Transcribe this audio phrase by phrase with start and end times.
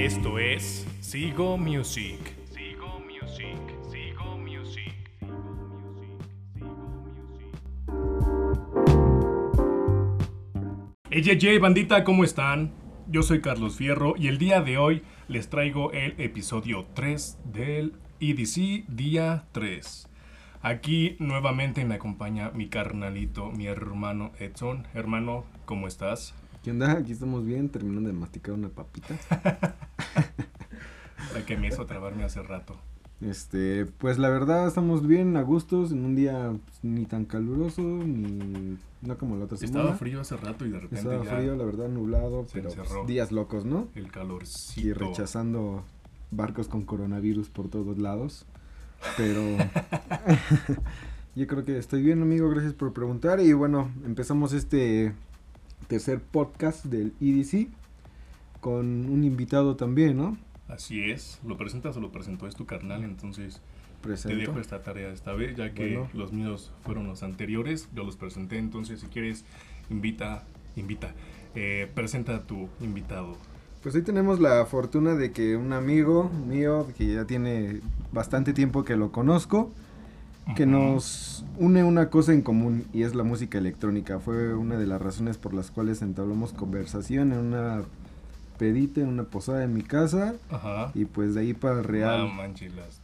[0.00, 2.18] Esto es Sigo Music.
[2.54, 3.58] Sigo Music.
[3.90, 4.94] Sigo Music.
[11.10, 12.72] Ey, ey, bandita, ¿cómo están?
[13.08, 17.92] Yo soy Carlos Fierro y el día de hoy les traigo el episodio 3 del
[18.20, 20.08] EDC Día 3.
[20.62, 24.88] Aquí nuevamente me acompaña mi carnalito, mi hermano Edson.
[24.94, 26.34] Hermano, ¿cómo estás?
[26.62, 26.92] ¿Qué onda?
[26.92, 29.14] Aquí estamos bien, terminando de masticar una papita.
[31.34, 32.76] La que me hizo trabarme hace rato.
[33.20, 37.82] Este, pues la verdad estamos bien a gustos en un día pues, ni tan caluroso
[37.82, 39.80] ni no como la otra semana.
[39.80, 42.88] Estaba frío hace rato y de repente Estaba ya frío, la verdad nublado, pero pues,
[43.06, 43.88] días locos, ¿no?
[43.94, 44.88] el calorcito.
[44.88, 45.84] Y rechazando
[46.30, 48.46] barcos con coronavirus por todos lados.
[49.18, 49.42] Pero
[51.34, 55.12] yo creo que estoy bien, amigo, gracias por preguntar y bueno, empezamos este
[55.88, 57.68] tercer podcast del EDC
[58.60, 60.36] con un invitado también, ¿no?
[60.68, 61.40] Así es.
[61.46, 62.46] ¿Lo presentas o lo presentó?
[62.46, 63.60] Es tu carnal, entonces
[64.00, 64.36] te Presento.
[64.38, 66.08] dejo esta tarea esta vez, ya que Bueno.
[66.14, 67.88] los míos fueron los anteriores.
[67.94, 69.44] Yo los presenté, entonces si quieres,
[69.90, 70.44] invita,
[70.76, 71.12] invita.
[71.54, 73.36] Eh, presenta a tu invitado.
[73.82, 77.80] Pues hoy tenemos la fortuna de que un amigo mío, que ya tiene
[78.12, 79.70] bastante tiempo que lo conozco,
[80.56, 84.18] que nos une una cosa en común y es la música electrónica.
[84.20, 87.82] Fue una de las razones por las cuales entablamos conversación en una
[88.60, 90.92] pedita, en una posada en mi casa Ajá.
[90.94, 92.28] y pues de ahí para real.
[92.28, 93.00] No manches, las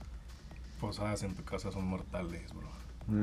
[0.80, 2.66] posadas en tu casa son mortales, bro.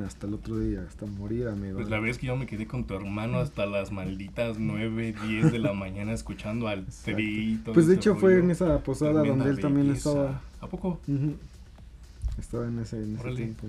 [0.06, 1.76] Hasta el otro día, hasta morir, amigo.
[1.76, 5.52] Pues la vez que yo me quedé con tu hermano hasta las malditas 9, 10
[5.52, 7.60] de la mañana escuchando al tri.
[7.72, 10.10] Pues de hecho fue en esa posada Tremenda donde él también belleza.
[10.10, 10.42] estaba.
[10.62, 11.00] ¿A poco?
[12.40, 13.68] Estaba en ese, en ese tiempo.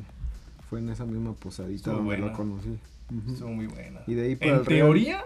[0.70, 2.36] Fue en esa misma posadita Estuvo donde lo buena.
[2.36, 2.78] conocí.
[3.10, 3.32] Ujú.
[3.32, 4.00] Estuvo muy buena.
[4.06, 5.24] Y de ahí para En el Real- teoría,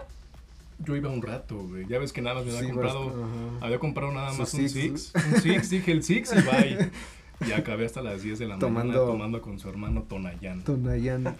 [0.79, 1.85] yo iba un rato, güey.
[1.87, 3.13] Ya ves que nada más me había Sí, comprado.
[3.61, 4.71] Había comprado nada más un Six.
[4.71, 5.13] Six.
[5.35, 6.89] Un Six, dije el Six y bye.
[7.47, 10.61] Y acabé hasta las 10 de la mañana Tomando- tomando con su hermano Tonayán.
[10.65, 11.23] Tonayán.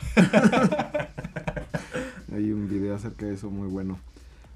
[2.34, 4.00] Hay un video acerca de eso muy bueno.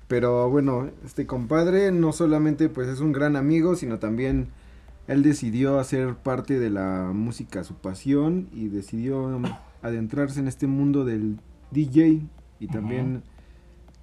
[0.08, 4.48] Pero bueno, este compadre no solamente pues es un gran amigo, sino también
[5.08, 9.44] él decidió hacer parte de la música su pasión y decidió um,
[9.82, 11.40] adentrarse en este mundo del
[11.72, 12.22] DJ
[12.60, 13.24] y también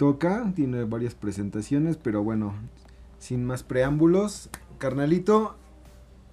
[0.01, 2.55] toca, tiene varias presentaciones, pero bueno,
[3.19, 5.57] sin más preámbulos, carnalito,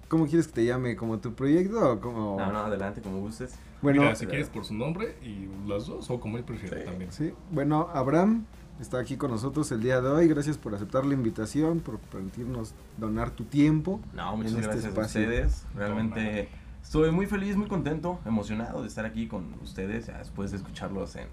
[0.08, 0.96] ¿cómo quieres que te llame?
[0.96, 2.38] ¿Como tu proyecto o como...?
[2.38, 3.54] No, no, adelante, como gustes.
[3.82, 6.84] Bueno, Mira, si quieres por su nombre y las dos, o como él prefiere Sí.
[6.86, 7.12] también.
[7.12, 8.46] Sí, bueno, Abraham
[8.80, 10.28] está aquí con nosotros el día de hoy.
[10.28, 14.00] Gracias por aceptar la invitación, por permitirnos donar tu tiempo.
[14.14, 15.20] No, muchas En este gracias espacio.
[15.20, 15.66] a ustedes.
[15.74, 16.48] No, Realmente
[16.82, 21.14] estoy muy feliz, muy contento, emocionado de estar aquí con ustedes, ya después de escucharlos
[21.16, 21.26] en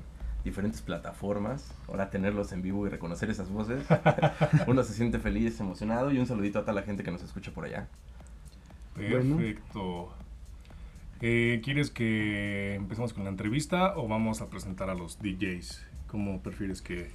[0.45, 1.73] diferentes plataformas.
[1.89, 3.83] Ahora tenerlos en vivo y reconocer esas voces.
[4.67, 7.51] Uno se siente feliz, emocionado y un saludito a toda la gente que nos escucha
[7.51, 7.87] por allá.
[8.95, 9.35] Bueno.
[9.37, 10.13] Perfecto.
[11.21, 15.83] Eh, ¿Quieres que empecemos con la entrevista o vamos a presentar a los DJs?
[16.07, 17.09] ¿Cómo prefieres que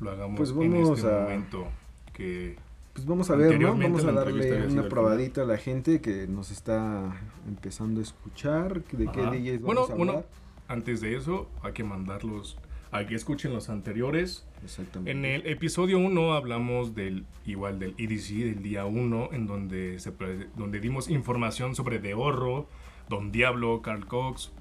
[0.00, 1.68] lo hagamos Pues en vamos este a- momento?
[2.12, 2.56] Que
[2.94, 3.76] Pues vamos a ver, ¿no?
[3.76, 7.14] Vamos a darle una probadita a la gente que nos está
[7.46, 8.82] empezando a escuchar.
[8.84, 9.30] De qué Ajá.
[9.30, 10.26] DJs Bueno, vamos a bueno, hablar.
[10.68, 12.58] antes de eso, hay que mandarlos
[12.92, 14.46] a que escuchen los anteriores.
[14.62, 15.10] Exactamente.
[15.10, 20.12] En el episodio 1 hablamos del igual del EDC del día 1 en donde se
[20.56, 22.68] donde dimos información sobre De Horro,
[23.08, 24.52] Don Diablo, Carl Cox,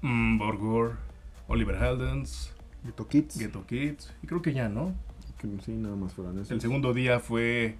[0.00, 0.96] mm, Borgur,
[1.46, 3.38] Oliver Heldens, Ghetto Kids.
[3.38, 4.94] Ghetto Kids y creo que ya, ¿no?
[5.62, 6.50] Sí, nada más fueron esos.
[6.50, 7.76] El segundo día fue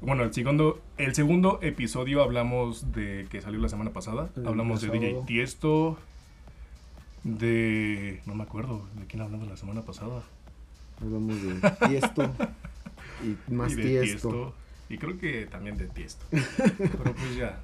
[0.00, 4.80] bueno, el segundo el segundo episodio hablamos de que salió la semana pasada, El hablamos
[4.82, 4.88] de.
[4.88, 5.98] DJ Tiesto
[7.24, 10.22] de no me acuerdo de quién hablamos la semana pasada.
[11.00, 12.30] Hablamos de Tiesto.
[13.22, 14.28] y más y de Tiesto.
[14.30, 14.54] Tiesto.
[14.88, 16.24] Y creo que también de Tiesto.
[16.30, 17.60] Pero pues ya,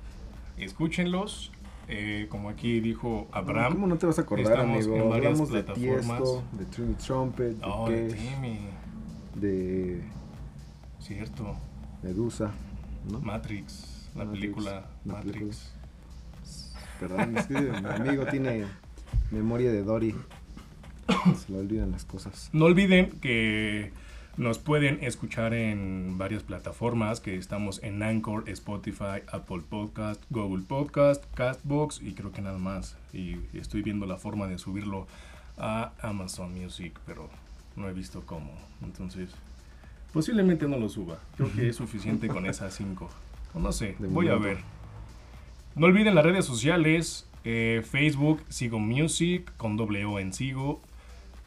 [0.56, 1.52] escúchenlos.
[1.90, 3.72] Eh, como aquí dijo Abraham.
[3.72, 4.96] ¿Cómo no te vas a acordar, Estamos amigo?
[4.96, 6.18] en varias Hablamos de plataformas.
[6.18, 8.58] Tiesto, de Trini Trumpet, de Oh, de Kesh, Timmy.
[9.34, 10.02] de
[11.00, 11.56] Cierto.
[12.02, 12.52] Medusa,
[13.10, 13.20] ¿no?
[13.20, 14.10] Matrix.
[14.14, 15.72] La Matrix, película la Matrix.
[17.00, 18.66] Perdón, es que mi amigo tiene
[19.30, 20.14] memoria de Dory.
[21.36, 22.50] Se le olvidan las cosas.
[22.52, 23.92] No olviden que
[24.38, 31.24] nos pueden escuchar en varias plataformas, que estamos en Anchor, Spotify, Apple Podcast, Google Podcast,
[31.34, 32.96] Castbox y creo que nada más.
[33.12, 35.08] Y estoy viendo la forma de subirlo
[35.56, 37.28] a Amazon Music, pero
[37.74, 38.52] no he visto cómo.
[38.82, 39.30] Entonces,
[40.12, 41.18] posiblemente no lo suba.
[41.36, 43.10] Creo que es suficiente con esas cinco.
[43.54, 44.58] O no sé, voy a ver.
[45.74, 50.82] No olviden las redes sociales, eh, Facebook, Sigo Music, con doble O en Sigo,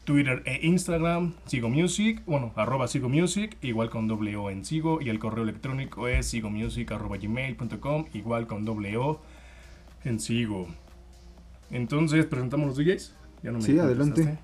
[0.02, 5.00] Twitter e Instagram, Sigo Music, bueno, arroba Sigo Music, igual con doble O en Sigo,
[5.00, 9.20] y el correo electrónico es sigomusic arroba gmail.com, igual con doble O
[10.04, 10.66] en Sigo.
[11.70, 13.14] Entonces, ¿presentamos los DJs?
[13.44, 14.38] Ya no me sí, adelante.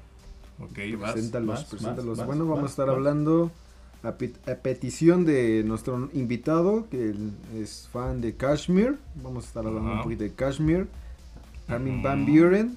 [0.60, 2.18] Ok, vas, preséntalos, vas, preséntalos.
[2.18, 3.50] vas, bueno, vamos a estar hablando
[4.04, 7.14] a, pet- a petición de nuestro invitado, que
[7.56, 8.96] es fan de Kashmir.
[9.22, 9.98] Vamos a estar hablando Ajá.
[9.98, 10.86] un poquito de Kashmir,
[11.68, 12.02] Armin Ujú.
[12.02, 12.76] Van Buren.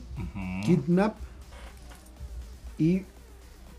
[0.64, 1.16] Kidnap
[2.78, 3.04] y,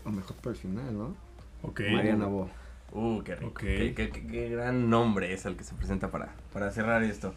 [0.05, 1.15] o mejor para el final, ¿no?
[1.61, 1.81] Ok.
[1.91, 2.49] Mariana Bo.
[2.91, 3.53] Uh, qué rico.
[3.55, 7.33] Qué, qué- qué- qué gran nombre es el que se presenta para, para cerrar esto.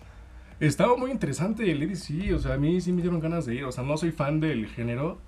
[0.61, 3.65] Estaba muy interesante el EDC, o sea, a mí sí me dieron ganas de ir,
[3.65, 5.19] o sea, no soy fan del género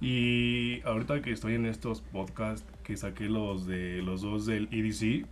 [0.00, 5.26] y ahorita que estoy en estos podcasts que saqué los de los dos del EDC,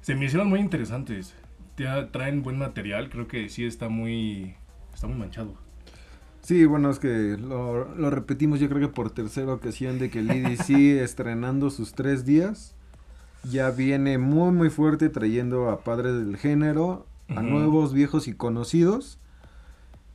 [0.00, 1.34] se me hicieron muy interesantes,
[1.76, 4.54] Tra- traen buen material, creo que sí está muy,
[4.98, 5.54] está muy manchado.
[6.42, 10.18] Sí, bueno, es que lo, lo repetimos yo creo que por tercera ocasión de que
[10.18, 10.70] el EDC
[11.04, 12.74] estrenando sus tres días
[13.44, 19.18] ya viene muy muy fuerte trayendo a padres del género, a nuevos, viejos y conocidos.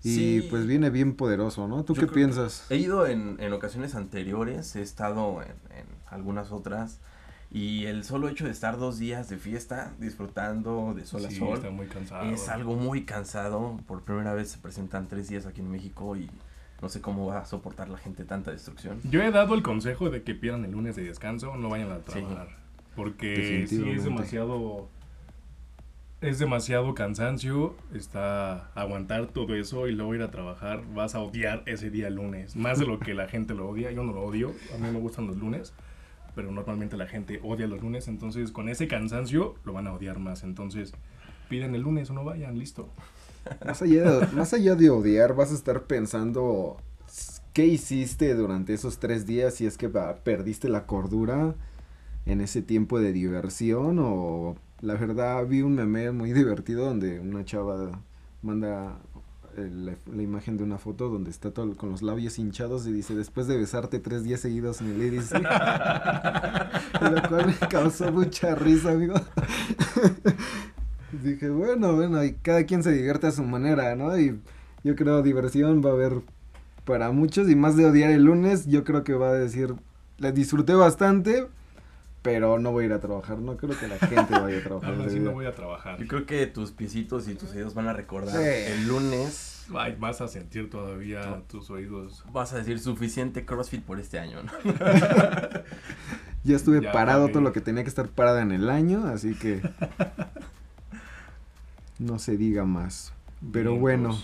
[0.04, 0.48] Y Sí.
[0.50, 1.86] pues viene bien poderoso, ¿no?
[1.86, 2.66] ¿Tú Yo qué piensas?
[2.70, 7.00] He ido en, en ocasiones anteriores, he estado en, en algunas otras.
[7.54, 11.36] Y el solo hecho de estar dos días de fiesta, disfrutando de sol a sí,
[11.36, 12.30] sol, está muy cansado.
[12.32, 13.78] es algo muy cansado.
[13.88, 16.32] Por primera vez se presentan tres días aquí en México y
[16.82, 19.00] no sé cómo va a soportar la gente tanta destrucción.
[19.04, 22.00] Yo he dado el consejo de que pierdan el lunes de descanso, no vayan a
[22.00, 22.50] trabajar.
[22.96, 24.90] Porque sí es demasiado.
[26.22, 27.76] Es demasiado cansancio.
[27.94, 30.82] Está aguantar todo eso y luego ir a trabajar.
[30.96, 32.56] Vas a odiar ese día lunes.
[32.56, 33.92] Más de lo que la gente lo odia.
[33.92, 34.54] Yo no lo odio.
[34.74, 35.74] A mí me gustan los lunes.
[36.36, 38.08] Pero normalmente la gente odia los lunes.
[38.08, 40.44] Entonces, con ese cansancio lo van a odiar más.
[40.44, 40.94] Entonces,
[41.50, 42.90] piden el lunes o no vayan, listo.
[43.66, 46.78] Más allá, más allá de odiar, vas a estar pensando
[47.54, 51.56] qué hiciste durante esos tres días, si es que perdiste la cordura
[52.26, 57.46] en ese tiempo de diversión o la verdad vi un meme muy divertido donde una
[57.46, 58.02] chava
[58.42, 59.00] manda
[59.58, 62.92] eh, la, la imagen de una foto donde está todo con los labios hinchados y
[62.92, 65.34] dice después de besarte tres días seguidos en el EDC
[67.02, 69.16] lo cual me causó mucha risa amigo
[71.22, 74.18] Dije, bueno, bueno, y cada quien se divierte a su manera, ¿no?
[74.18, 74.40] Y
[74.84, 76.22] yo creo diversión va a haber
[76.86, 79.76] para muchos y más de odiar el lunes, yo creo que va a decir,
[80.18, 81.48] la disfruté bastante,
[82.24, 84.94] pero no voy a ir a trabajar, no creo que la gente vaya a trabajar.
[84.96, 85.28] Ese así día.
[85.30, 86.00] no voy a trabajar.
[86.00, 88.42] Yo creo que tus piecitos y tus oídos van a recordar Sí.
[88.72, 89.66] el lunes.
[89.76, 92.26] Ay, vas a sentir todavía tus oídos.
[92.34, 94.52] Vas a decir suficiente CrossFit por este año, ¿no?
[96.46, 99.34] Ya estuve Ya, parado todo lo que tenía que estar parada en el año, así
[99.34, 99.62] que
[102.00, 103.14] no se diga más.
[103.54, 104.20] Pero Bien, bueno,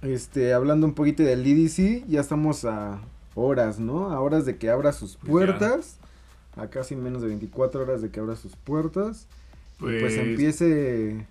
[0.00, 0.12] pues.
[0.12, 3.00] este, hablando un poquito del EDC, ya estamos a
[3.34, 4.12] horas, ¿no?
[4.12, 5.54] A horas de que abra sus Pues ya.
[6.58, 9.26] A casi menos de 24 horas de que abra sus puertas.
[9.78, 11.24] Y pues Pues- empiece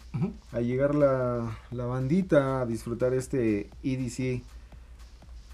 [0.54, 4.42] a llegar la, la bandita a disfrutar este EDC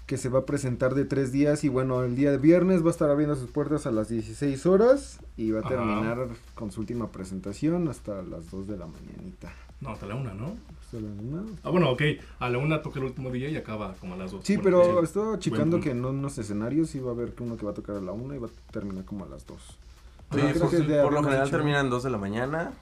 [0.06, 2.88] que se va a presentar de tres días y bueno, el día de viernes va
[2.88, 5.68] a estar abriendo sus puertas a las 16 horas y va a Ajá.
[5.70, 9.52] terminar con su última presentación hasta las 2 de la mañanita.
[9.80, 10.54] No, hasta la una, ¿no?
[10.94, 11.44] ¿Hasta la una?
[11.62, 12.02] Ah, bueno, ok.
[12.38, 14.44] A la una toca el último día y acaba como a las dos.
[14.44, 15.04] Sí, Bueno, pero sí.
[15.04, 17.96] estaba checando que en unos escenarios sí va a haber uno que va a tocar
[17.96, 19.60] a la una y va a terminar como a las 2.
[19.60, 22.72] Sí, Ah, por, lo general hecho- terminan 2 de la mañana.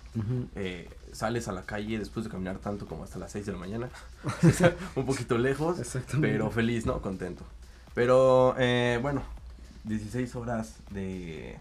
[0.55, 3.59] Eh, sales a la calle después de caminar tanto como hasta las 6 de la
[3.59, 3.89] mañana.
[4.97, 6.33] un poquito lejos, Exactamente.
[6.33, 7.01] pero feliz, ¿no?
[7.01, 7.45] Contento.
[7.95, 9.23] Pero eh, bueno,
[9.85, 11.57] 16 horas de,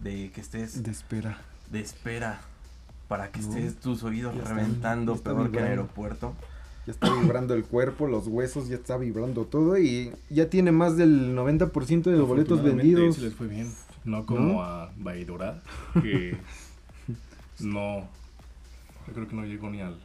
[0.00, 1.38] de que estés De espera.
[1.70, 2.40] de espera
[3.08, 5.70] para que No, estés tus oídos ya reventando está peor que en vibrando.
[5.82, 6.34] aeropuerto.
[6.86, 10.96] Ya está vibrando el cuerpo, los huesos, ya está vibrando todo y ya tiene más
[10.98, 13.16] del 90% de los boletos vendidos.
[13.16, 13.70] sí les fue bien.
[14.04, 14.62] No como ¿No?
[14.62, 15.62] a Baidora,
[16.02, 16.36] que
[17.60, 18.08] no.
[19.06, 19.96] Yo creo que no llegó ni al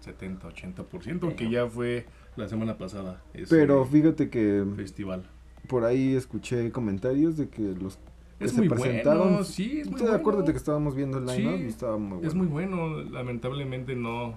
[0.00, 3.20] 70, 80%, que ya fue la semana pasada.
[3.48, 5.24] Pero fíjate que festival.
[5.68, 7.98] por ahí escuché comentarios de que los
[8.42, 9.28] que Es se muy presentaron.
[9.28, 10.42] bueno, sí, es muy bueno.
[10.42, 12.28] de que estábamos viendo el line-up Sí, y estaba muy bueno.
[12.28, 14.36] Es muy bueno, lamentablemente no,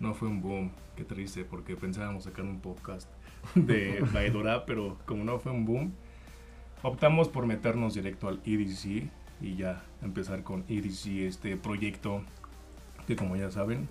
[0.00, 3.08] no fue un boom, qué triste, porque pensábamos sacar un podcast
[3.54, 5.92] de Baidora, pero como no fue un boom,
[6.82, 12.22] optamos por meternos directo al EDC y ya empezar con EDC, este proyecto
[13.06, 13.88] que como ya saben,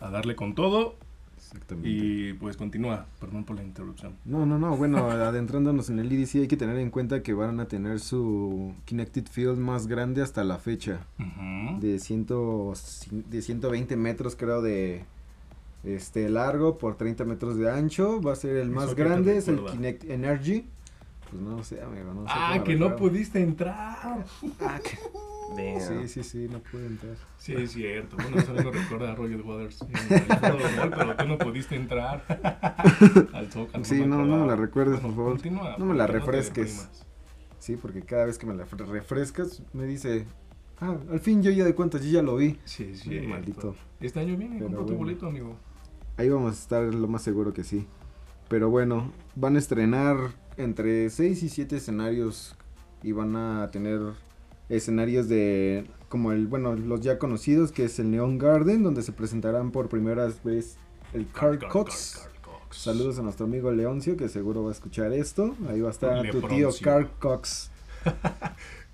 [0.00, 0.96] a darle con todo
[1.36, 1.88] Exactamente.
[1.88, 4.14] y pues continúa, perdón por la interrupción.
[4.24, 7.60] No, no, no, bueno, adentrándonos en el EDC hay que tener en cuenta que van
[7.60, 11.00] a tener su Connected Field más grande hasta la fecha.
[11.18, 11.80] Ujú.
[11.80, 12.72] De, ciento,
[13.10, 15.04] de 120 metros creo de
[15.84, 18.20] este largo por 30 metros de ancho.
[18.20, 19.64] Va a ser el ¿Eso más grande, es el?
[19.64, 20.66] Kinect Energy.
[21.30, 22.32] Pues no sé, amigo, no sé.
[22.34, 24.24] Ah, que no pudiste entrar.
[24.60, 24.98] Ah, que-
[25.54, 25.80] Damn.
[25.80, 27.16] Sí, sí, sí, no pude entrar.
[27.38, 28.16] Sí, es cierto.
[28.16, 29.78] Bueno, eso no recuerda a Roger Waters.
[29.80, 32.24] Gol, pero tú no pudiste entrar
[33.32, 33.84] al Zócalo.
[33.84, 35.30] Sí, no, no me la recuerdes, por favor.
[35.32, 36.88] continúa, No me la refresques.
[37.58, 40.26] Sí, porque cada vez que me la fre- refrescas, me dice,
[40.80, 42.58] ah, al fin yo ya de cuentas, yo ya lo vi.
[42.64, 43.20] Sí, sí.
[43.20, 43.74] Maldito.
[44.00, 44.98] Este año viene, compra tu bueno.
[44.98, 45.56] boleto, amigo.
[46.16, 47.86] Ahí vamos a estar lo más seguro que sí.
[48.48, 50.16] Pero bueno, van a estrenar
[50.56, 52.56] entre 6 y 7 escenarios
[53.02, 54.00] y van a tener
[54.68, 59.12] escenarios de como el, bueno, los ya conocidos que es el Neon Garden donde se
[59.12, 60.76] presentarán por primera vez
[61.12, 62.14] el Carl Car- Cox.
[62.20, 62.76] Car- Car- Cox.
[62.78, 65.56] Saludos a nuestro amigo Leoncio que seguro va a escuchar esto.
[65.68, 66.70] Ahí va a estar tu tío.
[66.82, 67.70] Carl Cox.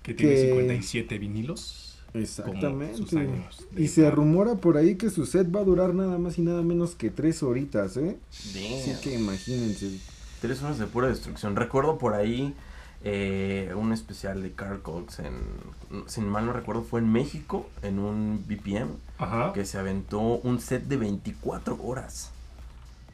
[0.03, 1.97] Que tiene que- 57 vinilos.
[2.13, 3.01] Exactamente.
[3.77, 6.61] Y se rumora por ahí que su set va a durar nada más y nada
[6.61, 8.17] menos que 3 horitas, ¿eh?
[8.53, 8.73] Damn.
[8.79, 9.97] Así que imagínense.
[10.41, 11.55] Tres horas de pura destrucción.
[11.55, 12.53] Recuerdo por ahí
[13.03, 15.33] eh, un especial de Carl Cox en,
[16.07, 19.51] sin mal no recuerdo, fue en México, en un BPM, Ajá.
[19.53, 22.31] que se aventó un set de 24 horas.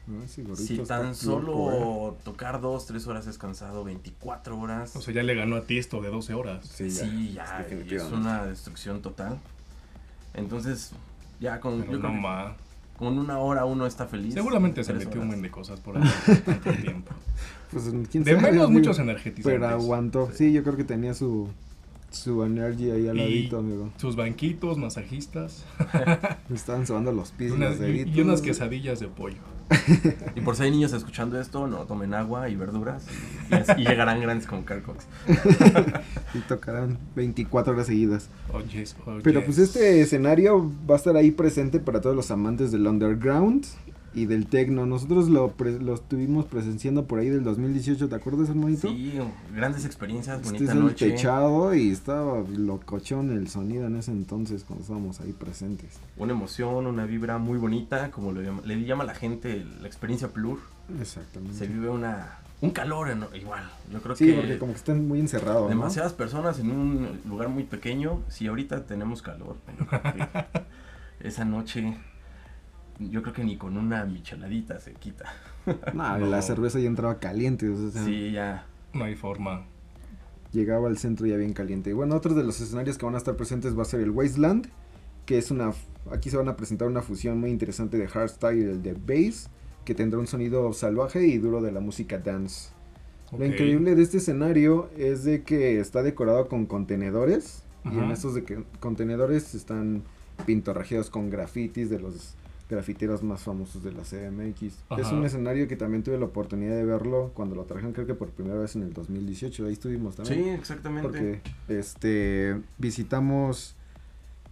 [0.06, 4.96] Gorrito Si tan loco, solo tocar dos, tres horas es cansado, 24 horas.
[4.96, 6.66] O sea, ya le ganó a Tiesto de 12 horas.
[6.66, 9.38] Sí, sí, ya, ya, es una destrucción total.
[10.34, 10.92] Entonces,
[11.38, 12.54] ya con, Pero yo no.
[13.00, 14.34] Con una hora uno está feliz.
[14.34, 16.04] Seguramente se metió un buen de cosas por ahí
[16.44, 17.12] tanto tiempo.
[17.72, 18.50] Pues, ¿quién De sabe?
[18.50, 19.44] menos muchos energetizantes.
[19.44, 20.28] Pero aguantó.
[20.32, 20.46] Sí.
[20.48, 20.52] Sí.
[20.52, 21.48] yo creo que tenía su
[22.10, 23.90] su energy ahí al Y- ladito, amigo.
[23.96, 25.64] Sus banquitos, masajistas
[26.48, 28.16] Me estaban sobando los pies y los y- deditos.
[28.16, 29.36] y unas quesadillas de pollo.
[30.36, 33.04] Y por si hay niños escuchando esto, no tomen agua y verduras
[33.50, 35.04] y, es- y llegarán grandes como Carl Cox.
[36.34, 38.28] Y tocarán 24 horas seguidas.
[38.52, 39.46] Oh, yes, oh, Pero yes.
[39.46, 43.66] pues este escenario va a estar ahí presente para todos los amantes del underground
[44.14, 44.86] y del techno.
[44.86, 48.88] Nosotros lo, pre- lo estuvimos presenciando por ahí del 2018, ¿te acuerdas, hermanito?
[48.88, 49.14] Sí,
[49.54, 51.10] grandes experiencias, Este bonita es el noche.
[51.10, 55.98] techado y estaba locochón el sonido en ese entonces cuando estábamos ahí presentes.
[56.16, 60.28] Una emoción, una vibra muy bonita, como le llama, le llama la gente la experiencia
[60.28, 60.58] Plur.
[61.00, 61.56] Exactamente.
[61.56, 63.62] Se vive una un calor en- igual.
[63.90, 65.62] Yo creo Sí, que porque como que están muy encerrados.
[65.62, 65.68] ¿no?
[65.68, 68.20] demasiadas personas en un lugar muy pequeño.
[68.28, 71.96] Si ahorita tenemos calor, yo creo que esa noche
[73.00, 75.32] yo creo que ni con una micheladita se quita.
[75.94, 76.26] No, No.
[76.26, 78.66] la cerveza ya entraba caliente, o sea, Sí, ya.
[78.92, 79.64] No hay forma.
[80.52, 81.90] llegaba al centro ya bien caliente.
[81.90, 84.10] Y bueno, otro de los escenarios que van a estar presentes va a ser el
[84.10, 84.68] Wasteland,
[85.26, 85.72] que es una,
[86.10, 89.48] aquí se van a presentar una fusión muy interesante de hardstyle y el de bass,
[89.84, 92.70] que tendrá un sonido salvaje y duro de la música dance.
[93.36, 98.34] Lo increíble de este escenario es de que está decorado con contenedores y en estos
[98.34, 100.02] de que- contenedores están
[100.46, 102.34] pintorrajeados con grafitis de los
[102.70, 104.62] grafiteros más famosos de la CMX.
[104.62, 105.14] Es Ajá.
[105.14, 108.30] un escenario que también tuve la oportunidad de verlo cuando lo trajeron creo que por
[108.30, 110.44] primera vez en el 2018, ahí estuvimos también.
[110.44, 111.08] Sí, exactamente.
[111.08, 113.74] Porque este visitamos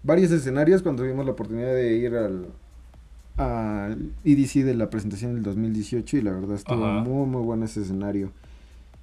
[0.02, 2.48] varios escenarios cuando tuvimos la oportunidad de ir al
[3.36, 7.04] al EDC de la presentación del 2018 y la verdad estuvo Ajá.
[7.04, 8.32] muy muy bueno ese escenario.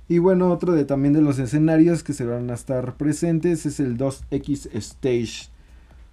[0.07, 3.79] Y bueno, otro de también de los escenarios que se van a estar presentes es
[3.79, 5.49] el 2X Stage,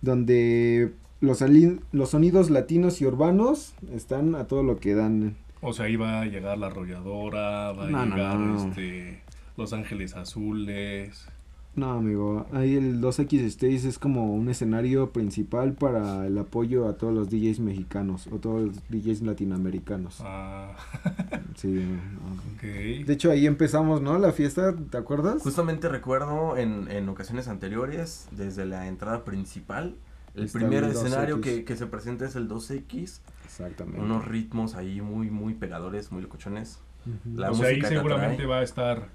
[0.01, 0.93] donde
[1.23, 5.37] los, ali- los sonidos latinos y urbanos están a todo lo que dan.
[5.63, 8.69] O sea, ahí va a llegar la arrolladora, va a No, llegar no.
[8.69, 9.23] este
[9.57, 11.27] Los Ángeles Azules.
[11.75, 16.99] No, amigo, ahí el 2X Stage es como un escenario principal para el apoyo a
[16.99, 20.19] todos los DJs mexicanos o todos los DJs latinoamericanos.
[20.21, 20.77] Ah,
[21.57, 22.33] Sí, no.
[22.57, 23.07] ok.
[23.07, 24.19] De hecho, ahí empezamos, ¿no?
[24.19, 25.41] La fiesta, ¿te acuerdas?
[25.43, 29.95] Justamente recuerdo en, en ocasiones anteriores, desde la entrada principal,
[30.35, 31.41] el Está primer el escenario 2X.
[31.41, 34.01] que, que se presenta es el 2X, Exactamente.
[34.01, 36.79] unos ritmos ahí muy, muy pegadores, muy locochones.
[37.07, 37.37] Ujú.
[37.37, 39.09] la o sea, ahí seguramente va a estar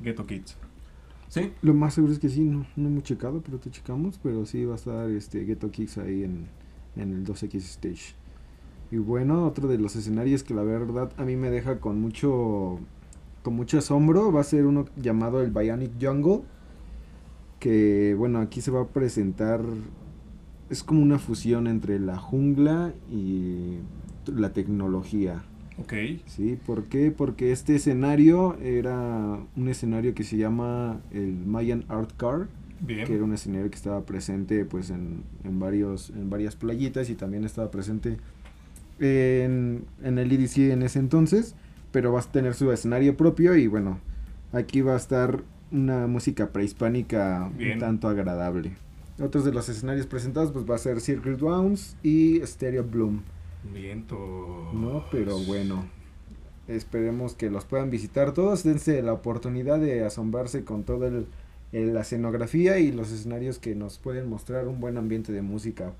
[0.00, 0.56] Ghetto Kids.
[1.28, 4.44] Sí, Lo más seguro es que sí, no, no hemos checado, pero te checamos, pero
[4.46, 6.46] sí va a estar este Ghetto Kicks ahí en,
[6.96, 8.14] en el 2X Stage.
[8.90, 12.78] Y bueno, otro de los escenarios que la verdad a mí me deja con mucho
[13.42, 16.42] con mucho asombro va a ser uno llamado el Bionic Jungle,
[17.58, 19.62] que bueno, aquí se va a presentar
[20.72, 23.76] es como una fusión entre la jungla y
[24.26, 25.42] la tecnología.
[25.78, 25.92] Ok.
[26.26, 27.10] Sí, ¿por qué?
[27.10, 32.48] Porque este escenario era un escenario que se llama el Mayan Art Car,
[32.80, 33.06] Bien.
[33.06, 37.14] que era un escenario que estaba presente pues en, en varios en varias playitas y
[37.14, 38.16] también estaba presente
[38.98, 41.54] en, en el EDC en ese entonces,
[41.90, 43.98] pero va a tener su escenario propio y bueno,
[44.52, 47.74] aquí va a estar una música prehispánica Bien.
[47.74, 48.72] un tanto agradable.
[49.20, 53.20] Otros de los escenarios presentados pues va a ser Circle Rounds y Stereo Bloom.
[53.72, 54.70] Viento.
[54.72, 55.84] No, pero bueno.
[56.68, 58.62] Esperemos que los puedan visitar todos.
[58.64, 61.26] Dense la oportunidad de asombrarse con toda el,
[61.72, 65.92] el- la escenografía y los escenarios que nos pueden mostrar un buen ambiente de música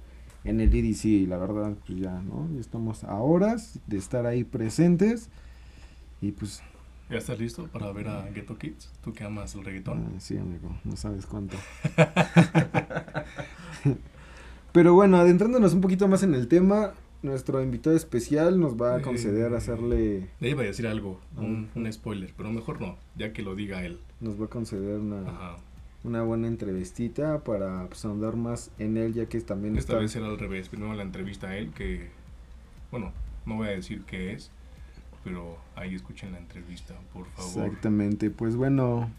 [0.44, 1.04] en el EDC.
[1.04, 2.48] Y la verdad, pues ya, ¿no?
[2.54, 5.28] Ya estamos a horas de estar ahí presentes.
[6.20, 6.62] Y pues,
[7.12, 8.90] ¿Ya estás listo para ver a Ghetto Kids?
[9.04, 10.06] Tú que amas el reggaetón.
[10.08, 11.56] ah, sí, amigo, no sabes cuánto.
[14.72, 19.02] Pero bueno, adentrándonos un poquito más en el tema, nuestro invitado especial nos va a
[19.02, 19.56] conceder Eh.
[19.56, 21.78] hacerle, Le iba a decir algo, un, Ajá.
[21.80, 23.98] un spoiler, pero mejor no, ya que lo diga él.
[24.20, 25.56] nos va a conceder una, Ajá.
[26.04, 30.00] una buena entrevistita para pues, ahondar más en él, ya que también Esta está...
[30.02, 30.70] vez era al revés.
[30.70, 32.08] Primero la entrevista a él, que.
[32.90, 33.12] Bueno,
[33.44, 34.50] no voy a decir qué es,
[35.24, 37.66] pero ahí escuchen la entrevista, por favor.
[37.66, 39.10] Exactamente, pues bueno,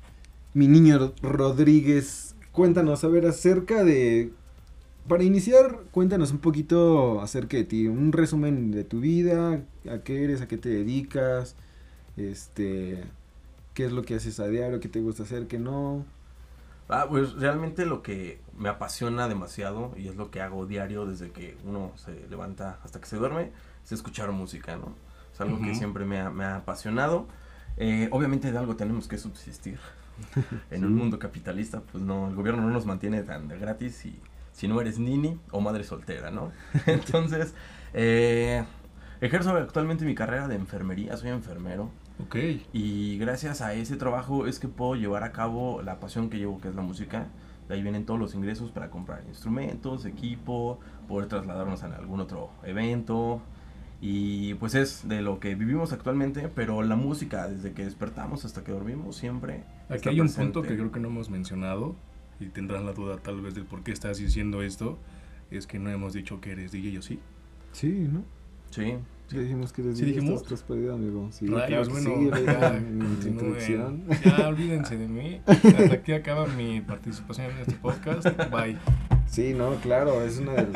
[0.54, 4.32] mi niño Rodríguez, cuéntanos a ver acerca de...
[5.08, 10.24] Para iniciar, cuéntanos un poquito acerca de ti, un resumen de tu vida, a qué
[10.24, 11.58] eres, a qué te dedicas,
[12.16, 13.04] este,
[13.74, 16.06] qué es lo que haces a diario, qué te gusta hacer, qué no.
[16.88, 21.32] Ah, pues realmente lo que me apasiona demasiado y es lo que hago diario desde
[21.32, 23.52] que uno se levanta hasta que se duerme
[23.84, 24.94] es escuchar música, ¿no?
[25.34, 25.76] Es algo que Ujú.
[25.76, 27.28] siempre me ha, me ha apasionado.
[27.78, 29.80] Eh, obviamente de algo tenemos que subsistir.
[30.72, 30.86] En Sí.
[30.86, 34.20] un mundo capitalista, pues no, el gobierno no nos mantiene tan de gratis y
[34.52, 36.52] si no eres nini o madre soltera, ¿no?
[36.86, 37.56] Entonces,
[37.96, 38.64] eh,
[39.22, 41.90] ejerzo actualmente mi carrera de enfermería, soy enfermero.
[42.24, 42.36] Ok.
[42.74, 46.62] Y gracias a ese trabajo es que puedo llevar a cabo la pasión que llevo,
[46.62, 47.26] que es la música.
[47.68, 52.52] De ahí vienen todos los ingresos para comprar instrumentos, equipo, poder trasladarnos a algún otro
[52.64, 53.42] evento.
[54.06, 58.62] Y pues es de lo que vivimos actualmente, pero la música, desde que despertamos hasta
[58.62, 59.64] que dormimos, siempre.
[59.88, 60.52] Aquí está hay un presente.
[60.52, 61.96] punto que creo que no hemos mencionado
[62.42, 65.00] y tendrán la duda tal vez de por qué estás diciendo esto.
[65.52, 67.20] Es que no hemos dicho que eres DJ o sí.
[67.72, 68.26] Sí, ¿no?
[68.72, 68.96] Sí,
[69.28, 70.42] Sí dijimos que eres ¿Sí DJ, dijimos?
[70.42, 71.30] estás- perdido, amigo.
[71.32, 74.04] Sí, Rayos, claro bueno, sí, ya, introducción.
[74.26, 75.40] Ya olvídense de mí.
[75.46, 78.26] Hasta aquí acaba mi participación en este podcast.
[78.52, 78.78] Bye.
[79.28, 80.68] Sí, no, claro, es una de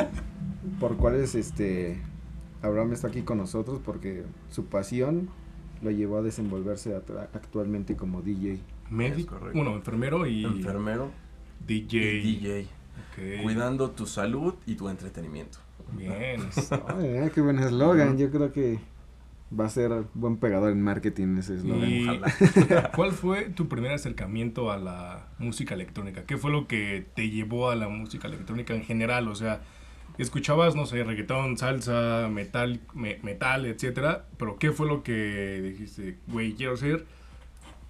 [0.80, 2.00] por cuales este
[2.62, 5.30] Abraham está aquí con nosotros porque su pasión
[5.82, 6.96] lo llevó a desenvolverse
[7.34, 8.60] actualmente como DJ.
[8.90, 11.12] Médico, bueno, enfermero y enfermero
[11.68, 11.98] DJ.
[12.20, 12.62] y DJ.
[12.64, 13.44] Ok.
[13.44, 15.60] Cuidando tu salud y tu entretenimiento.
[15.96, 16.42] Bien.
[16.88, 18.80] Ay, qué buen eslogan, yo creo que
[19.58, 21.90] va a ser buen pegador en marketing ese eslogan.
[21.90, 22.92] Y- Ojalá.
[22.96, 26.24] ¿Cuál fue tu primer acercamiento a la música electrónica?
[26.26, 29.28] ¿Qué fue lo que te llevó a la música electrónica en general?
[29.28, 29.62] O sea,
[30.24, 36.18] escuchabas, no sé, reggaetón, salsa, metal, me- metal, etcétera, pero ¿qué fue lo que dijiste,
[36.28, 37.06] güey, quiero ser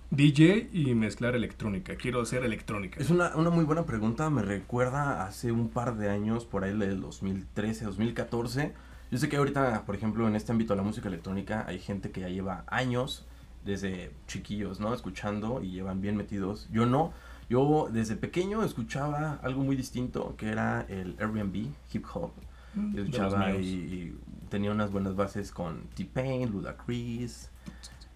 [0.10, 3.00] DJ y mezclar electrónica, quiero ser electrónica?
[3.00, 6.78] Es una, una muy buena pregunta, me recuerda hace un par de años, por ahí
[6.78, 8.74] del 2013, 2014.
[9.12, 12.12] Yo sé que ahorita, por ejemplo, en este ámbito de la música electrónica, hay gente
[12.12, 13.26] que ya lleva años,
[13.66, 14.94] desde chiquillos, ¿no?
[14.94, 16.70] Escuchando y llevan bien metidos.
[16.72, 17.12] Yo no,
[17.50, 22.32] yo desde pequeño escuchaba algo muy distinto, que era el Airbnb, hip hop.
[22.76, 24.16] Mm, Yo escuchaba y,
[24.50, 27.50] tenía unas buenas bases con T-Pain, Ludacris.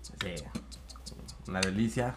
[0.02, 0.36] Sí,
[1.48, 2.16] una delicia.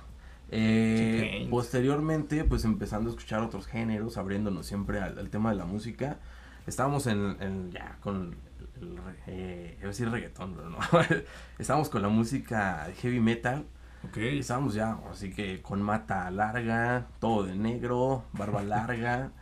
[0.51, 5.65] Eh, posteriormente, pues empezando a escuchar otros géneros, abriéndonos siempre al, al tema de la
[5.65, 6.19] música.
[6.67, 8.37] Estábamos en, en- ya con
[8.81, 10.79] el, eh, iba a decir reggaetón, pero no.
[11.59, 13.65] Estábamos con la música heavy metal.
[14.15, 19.33] Ok, Estábamos ya, así que con mata larga, todo de negro, barba larga,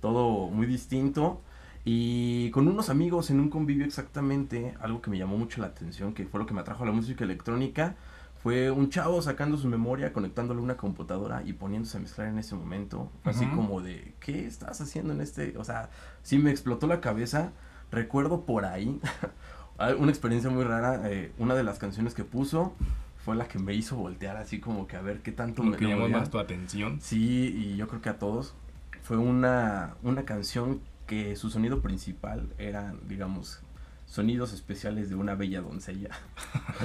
[0.00, 1.40] todo muy distinto.
[1.84, 6.14] Y con unos amigos en un convivio exactamente, algo que me llamó mucho la atención,
[6.14, 7.96] que fue lo que me atrajo a la música electrónica,
[8.40, 12.38] fue un chavo sacando su memoria, conectándole a una computadora y poniéndose a mezclar en
[12.38, 13.10] ese momento.
[13.24, 13.56] Fue Así Ujú.
[13.56, 15.58] como de, ¿qué estás haciendo en este?
[15.58, 15.90] O sea,
[16.22, 17.50] sí me explotó la cabeza.
[17.90, 19.00] Recuerdo por ahí
[19.98, 21.10] una experiencia muy rara.
[21.10, 22.74] eh, una de las canciones que puso
[23.24, 25.76] fue la que me hizo voltear así como que a ver qué tanto lo me
[25.76, 27.00] que llamó más tu atención.
[27.00, 28.54] Sí, y yo creo que a todos.
[29.02, 33.60] Fue una, una canción que su sonido principal eran, digamos,
[34.06, 36.10] sonidos especiales de una bella doncella.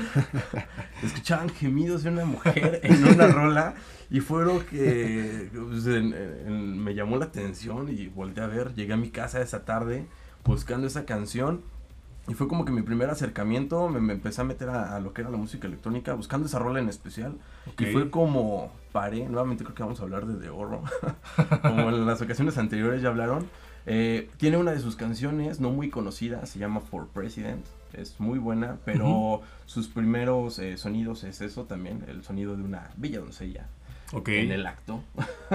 [1.04, 3.76] Escuchaban gemidos de una mujer en una rola
[4.10, 8.74] y fue lo que pues, en- en- me llamó la atención y volteé a ver.
[8.76, 10.08] Llegué a mi casa esa tarde
[10.43, 11.62] buscando esa canción
[12.28, 13.88] y fue como que mi primer acercamiento.
[13.90, 16.60] Me, me empecé a meter a, a lo que era la música electrónica buscando esa
[16.60, 17.36] rola en especial.
[17.72, 17.82] Ok.
[17.82, 20.82] Y fue como paré, nuevamente creo que vamos a hablar de The Oro,
[21.62, 23.48] como en las ocasiones anteriores ya hablaron.
[23.88, 28.40] Eh, tiene una de sus canciones no muy conocida, se llama For President, es muy
[28.40, 29.42] buena, pero Ujú.
[29.68, 33.68] sus primeros eh, sonidos es eso también, el sonido de una bella doncella
[34.12, 34.30] Ok.
[34.30, 35.04] en el acto.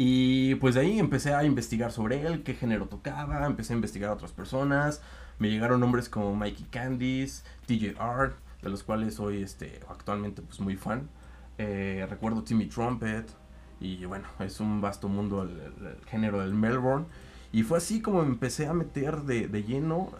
[0.00, 4.10] Y pues de ahí empecé a investigar sobre él, qué género tocaba, empecé a investigar
[4.10, 5.02] a otras personas,
[5.38, 10.60] me llegaron nombres como Mikey Candice, TJ Art, de los cuales soy este, actualmente pues
[10.60, 11.08] muy fan.
[11.58, 13.28] Eh, recuerdo Timmy Trumpet,
[13.80, 17.06] y bueno, es un vasto mundo el, género del Melbourne.
[17.52, 20.10] Y fue así como me empecé a meter de, de lleno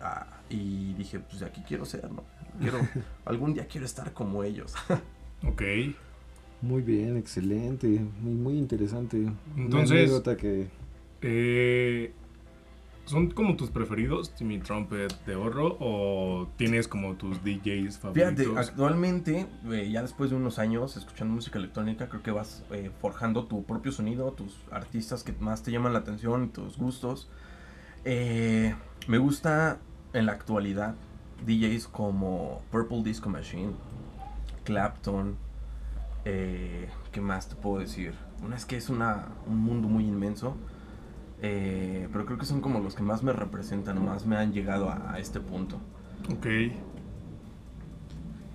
[0.48, 2.24] y dije, pues aquí quiero ser, ¿no?
[2.60, 2.78] Quiero,
[3.24, 4.74] algún día quiero estar como ellos.
[5.46, 5.62] ok.
[6.60, 7.86] Muy bien, excelente,
[8.20, 9.30] muy, muy interesante.
[9.56, 10.68] Entonces, que...
[11.20, 12.12] Eh,
[13.08, 18.34] ¿Son como tus preferidos, Timmy Trumpet de Horro, o tienes como tus DJs favoritos?
[18.34, 22.90] Fíjate, actualmente, eh, ya después de unos años escuchando música electrónica, creo que vas eh,
[23.00, 27.30] forjando tu propio sonido, tus artistas que más te llaman la atención, tus gustos.
[28.04, 28.74] Eh,
[29.06, 29.78] me gusta
[30.12, 30.94] en la actualidad
[31.46, 33.72] DJs como Purple Disco Machine,
[34.64, 35.34] Clapton,
[36.24, 38.12] ¿qué más te puedo decir?
[38.44, 40.58] Una es que es una, un mundo muy inmenso.
[41.40, 44.90] Eh, pero creo que son como los que más me representan, más me han llegado
[44.90, 45.76] a, este punto.
[46.32, 46.46] Ok.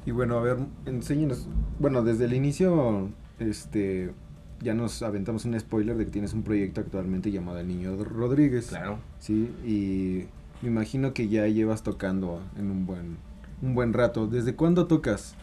[0.06, 1.48] Y bueno, a ver, enséñenos.
[1.80, 4.13] Bueno, desde el inicio, este,
[4.60, 8.67] ya nos aventamos un spoiler de que tienes un proyecto actualmente llamado El Niño Rodríguez.
[8.67, 8.98] Claro.
[9.19, 10.28] Sí, y
[10.62, 13.17] me imagino que ya llevas tocando en un buen,
[13.62, 14.28] un buen rato.
[14.28, 15.36] ¿Desde cuándo tocas?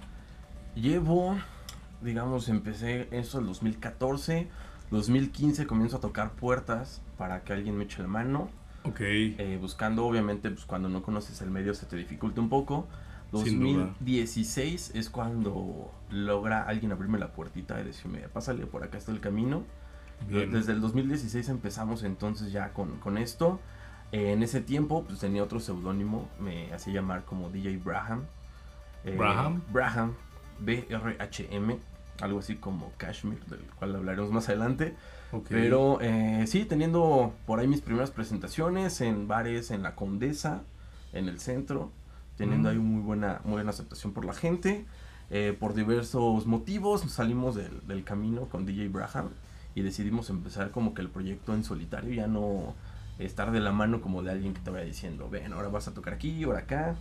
[0.75, 1.37] Llevo,
[2.03, 4.49] digamos, empecé eso el 2014
[4.91, 8.49] 2015 comienzo a tocar puertas para que alguien me eche la mano.
[8.85, 9.01] Ok.
[9.03, 12.89] Eh, buscando, obviamente, pues cuando no conoces el medio se te dificulta un poco.
[13.33, 19.21] 2016 es cuando logra alguien abrirme la puertita y decirme, pásale, por acá está el
[19.21, 19.65] camino.
[20.31, 23.61] Desde el 2016 empezamos entonces ya con, con esto.
[24.13, 28.25] Eh, en ese tiempo pues tenía otro seudónimo, me hacía llamar como DJ Braham.
[29.05, 29.63] Eh, ¿Braham?
[29.71, 30.15] Braham,
[30.59, 31.79] B-R-H-M
[32.23, 34.95] algo así como Kashmir, del cual hablaremos más adelante.
[35.49, 40.63] Pero eh, sí, teniendo por ahí mis primeras presentaciones en bares en la Condesa,
[41.13, 41.93] en el centro,
[42.37, 42.73] teniendo mm.
[42.73, 44.87] ahí muy buena, muy buena aceptación por la gente.
[45.31, 49.29] Eh, por diversos motivos salimos del, del, camino con DJ Braham
[49.77, 52.75] y decidimos empezar como que el proyecto en solitario, ya no
[53.21, 55.95] estar de la mano como de alguien que te vaya diciendo, ven, ahora vas a
[55.95, 56.97] tocar aquí, ahora acá.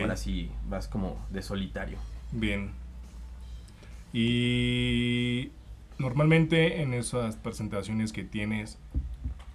[0.00, 1.98] Ahora sí vas como de solitario.
[2.32, 2.72] Bien,
[4.12, 5.50] y
[5.98, 8.78] normalmente en esas presentaciones que tienes,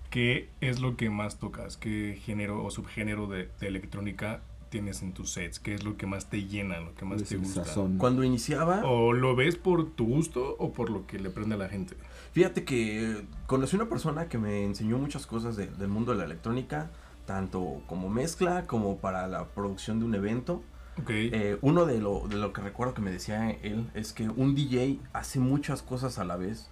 [0.10, 1.78] ¿qué es lo que más tocas?
[1.78, 5.60] ¿Qué género o subgénero de, electrónica tienes en tus sets?
[5.60, 7.64] ¿Qué es lo que más te llena, lo que más te gusta?
[7.98, 8.82] Cuando iniciaba...
[8.86, 11.96] ¿O lo ves por tu gusto o por lo que le prende a la gente?
[12.34, 16.92] Fíjate que conocí una persona que me enseñó muchas cosas del mundo de la electrónica,
[17.26, 20.64] tanto como mezcla como para la producción de un evento.
[21.08, 24.54] Eh, uno de lo, de lo que recuerdo que me decía él es que un
[24.54, 26.70] DJ hace muchas cosas a la vez,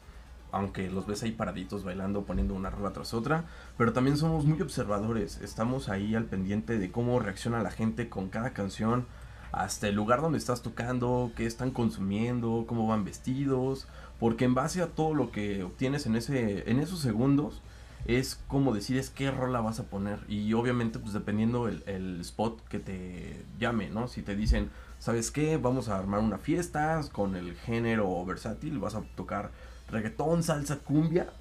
[0.51, 3.45] aunque los ves ahí paraditos bailando, poniendo una rola tras otra,
[3.77, 8.29] pero también somos muy observadores, estamos ahí al pendiente de cómo reacciona la gente con
[8.29, 9.07] cada canción,
[9.51, 13.88] hasta el lugar donde estás tocando, qué están consumiendo, cómo van vestidos,
[14.19, 17.62] porque en base a todo lo que obtienes en, ese, en esos segundos,
[18.06, 20.20] es como decides qué rola vas a poner.
[20.28, 24.08] Y obviamente, pues dependiendo el, el, spot que te llame, ¿no?
[24.08, 25.58] Si te dicen, ¿sabes qué?
[25.58, 29.52] Vamos a armar una fiesta con el género versátil, vas a tocar
[29.90, 31.32] reggaetón, salsa, cumbia,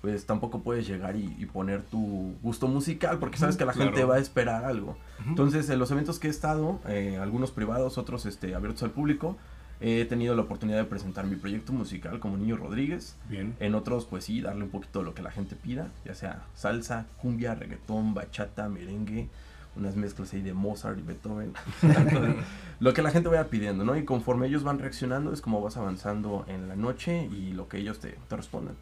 [0.00, 4.16] pues tampoco puedes llegar y, poner tu gusto musical porque sabes que la gente va
[4.16, 4.96] a esperar algo.
[5.26, 9.36] Entonces, en los eventos que he estado, eh, algunos privados, otros este, abiertos al público,
[9.80, 13.16] He tenido la oportunidad de presentar mi proyecto musical como Niño Rodríguez.
[13.28, 13.54] Bien.
[13.60, 16.42] En otros, pues sí, darle un poquito de lo que la gente pida, ya sea
[16.54, 19.28] salsa, cumbia, reggaetón, bachata, merengue,
[19.76, 21.54] unas mezclas ahí de Mozart y Beethoven.
[22.80, 23.96] lo que la gente vaya pidiendo, ¿no?
[23.96, 27.78] Y conforme ellos van reaccionando es como vas avanzando en la noche y lo que
[27.78, 28.76] ellos te, te responden.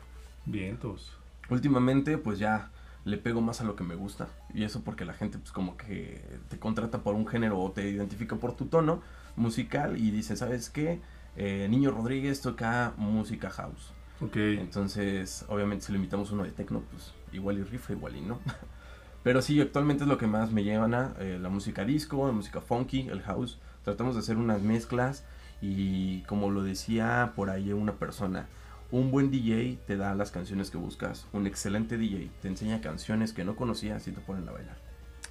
[0.47, 1.13] Vientos.
[1.49, 2.71] Últimamente, pues ya
[3.05, 4.29] le pego más a lo que me gusta.
[4.53, 7.89] Y eso porque la gente, pues como que te contrata por un género o te
[7.89, 9.01] identifica por tu tono
[9.39, 11.01] musical y dice, ¿sabes qué?
[11.37, 13.93] Eh, Niño Rodríguez toca música house.
[14.21, 14.37] Ok.
[14.37, 18.41] Entonces, obviamente si le invitamos uno de techno, pues igual y rifle, igual y no.
[19.23, 22.33] Pero sí, actualmente es lo que más me llevan a eh, la música disco, la
[22.33, 23.59] música funky, el house.
[23.85, 25.25] Tratamos de hacer unas mezclas
[25.61, 28.47] y como lo decía por ahí una persona,
[28.91, 31.27] un buen DJ te da las canciones que buscas.
[31.33, 34.79] Un excelente DJ te enseña canciones que no conocías y te ponen a bailar.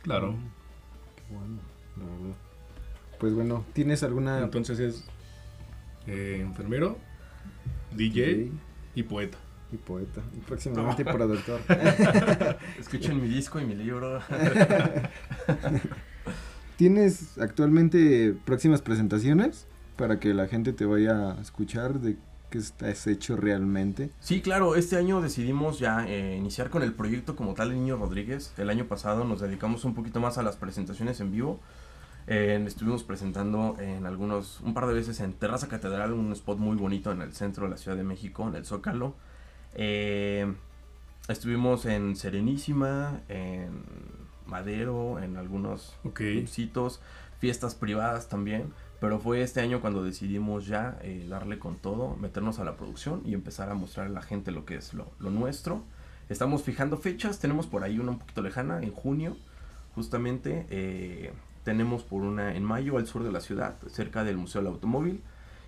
[0.04, 0.36] Claro.
[1.16, 1.60] Qué bueno,
[1.98, 2.47] la verdad.
[3.20, 4.40] Pues bueno, ¿tienes alguna...?
[4.40, 5.06] Entonces es
[6.08, 6.98] eh, enfermero,
[7.96, 8.52] DJ,
[8.96, 9.38] y poeta.
[9.72, 10.22] Y poeta.
[10.36, 11.60] Y próximamente productor.
[12.80, 14.22] Escuchen mi disco y mi libro.
[16.78, 22.00] ¿Tienes actualmente próximas presentaciones para que la gente te vaya a escuchar?
[22.00, 22.18] De
[22.50, 24.10] que estás hecho realmente.
[24.20, 27.98] Sí, claro, este año decidimos ya eh, iniciar con el proyecto como tal de Niño
[27.98, 28.54] Rodríguez.
[28.58, 31.60] El año pasado nos dedicamos un poquito más a las presentaciones en vivo.
[32.30, 36.76] Eh, estuvimos presentando en algunos, un par de veces en Terraza Catedral, un spot muy
[36.76, 39.16] bonito en el centro de la Ciudad de México, en el Zócalo.
[39.76, 40.54] Eh,
[41.30, 43.82] estuvimos en Serenísima, en
[44.46, 46.16] Madero, en algunos Ok.
[46.16, 47.00] clubcitos,
[47.40, 48.74] fiestas privadas también.
[49.00, 53.22] Pero fue este año cuando decidimos ya eh, darle con todo, meternos a la producción
[53.26, 55.84] y empezar a mostrar a la gente lo que es lo, lo nuestro.
[56.30, 59.38] Estamos fijando fechas, tenemos por ahí una un poquito lejana, en junio,
[59.96, 60.66] justamente.
[60.70, 61.32] eh,
[61.68, 65.20] tenemos por una en mayo al sur de la ciudad, cerca del Museo del Automóvil.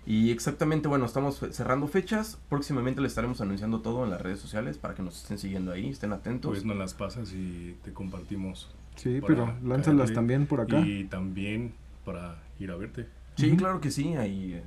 [0.06, 2.38] Y exactamente, bueno, estamos cerrando fechas.
[2.48, 5.90] Próximamente les estaremos anunciando todo en las redes sociales para que nos estén siguiendo ahí,
[5.90, 6.52] estén atentos.
[6.52, 8.74] Pues nos las pasas y te compartimos.
[8.96, 10.80] Sí, pero lánzalas también por acá.
[10.80, 11.74] Y también
[12.06, 13.08] para ir a verte.
[13.36, 13.56] sí, Ujú.
[13.58, 14.64] claro que sí, ahí eh,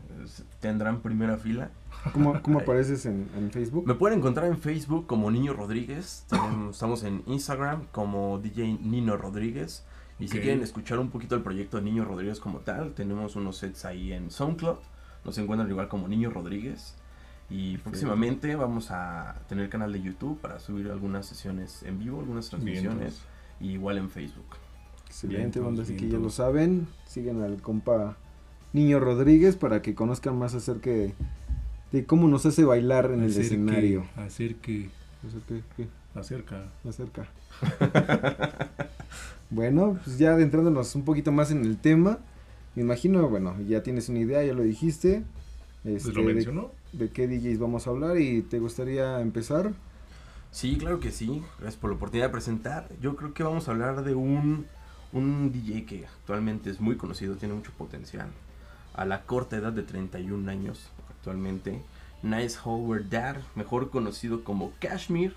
[0.59, 1.71] tendrán primera fila.
[2.13, 3.87] ¿Cómo, cómo apareces en, en Facebook?
[3.87, 6.25] Me pueden encontrar en Facebook como Niño Rodríguez.
[6.29, 9.83] Tenemos- estamos en Instagram como DJ Nino Rodríguez.
[10.19, 13.57] Y si quieren escuchar un poquito el proyecto de Niño Rodríguez como tal, tenemos unos
[13.57, 14.77] sets ahí en SoundCloud.
[15.25, 16.95] Nos encuentran igual como Niño Rodríguez.
[17.49, 22.49] Y próximamente vamos a tener canal de YouTube para subir algunas sesiones en vivo, algunas
[22.49, 23.21] transmisiones.
[23.59, 24.57] Y igual en Facebook.
[25.05, 26.87] Excelente, Vientos, banda, así que ya lo saben.
[27.05, 28.17] Siguen al compa
[28.71, 31.13] Niño Rodríguez para que conozcan más acerca de,
[31.91, 34.05] de cómo nos hace bailar en el escenario.
[34.15, 34.89] Hacer que
[35.25, 35.87] Acerca, ¿qué?
[36.15, 36.71] acerca.
[36.83, 37.27] Acerca.
[39.53, 42.19] bueno, pues ya adentrándonos un poquito más en el tema.
[42.75, 45.23] Me imagino, bueno, ya tienes una idea, ya lo dijiste.
[45.83, 46.71] Pues este, de- mencionó.
[46.93, 49.73] de qué DJs vamos a hablar y te gustaría empezar.
[50.51, 51.41] Sí, claro que sí.
[51.59, 52.87] Gracias por la oportunidad de presentar.
[53.01, 54.65] Yo creo que vamos a hablar de un,
[55.11, 58.27] un DJ que actualmente es muy conocido, tiene mucho potencial.
[58.95, 61.81] A la corta edad de 31 años actualmente.
[62.21, 65.33] Nice Howard Dad, mejor conocido como Kashmir,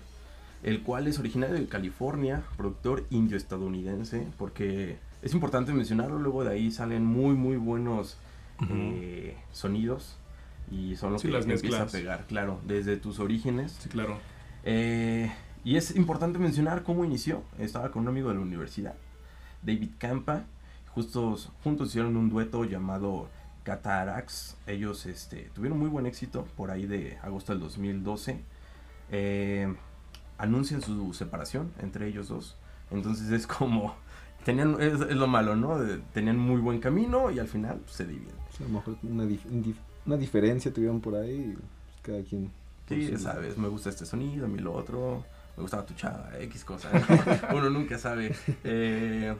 [0.63, 6.71] el cual es originario de California, productor indio-estadounidense, porque es importante mencionarlo, luego de ahí
[6.71, 8.17] salen muy muy buenos
[8.69, 10.17] eh, sonidos
[10.71, 14.17] y son los Sí, que las empieza a pegar, claro, desde tus orígenes Sí, claro.
[14.63, 15.31] eh,
[15.63, 17.43] y es importante mencionar cómo inició.
[17.59, 18.95] Estaba con un amigo de la universidad,
[19.63, 20.45] David Campa.
[20.93, 23.27] Justos, juntos hicieron un dueto llamado
[23.63, 24.55] Catarax.
[24.65, 28.39] Ellos este, tuvieron muy buen éxito por ahí de agosto del 2012.
[29.11, 29.73] Eh,
[30.37, 32.55] anuncian su separación entre ellos dos.
[32.91, 33.95] Entonces es como...
[34.45, 35.77] Tenían, es, es lo malo, ¿no?
[35.77, 38.33] De- tenían muy buen camino y al final pues, se dividen.
[38.49, 41.51] O sea, a lo mejor una, dif- una diferencia tuvieron por ahí.
[41.51, 41.65] y, pues,
[42.01, 42.49] cada quien.
[42.87, 45.25] Sí, su- sabes, me gusta este sonido, a mí lo otro,
[45.57, 46.89] me gustaba tu chava, X cosa.
[47.53, 48.33] Uno nunca sabe.
[48.63, 49.35] Eh,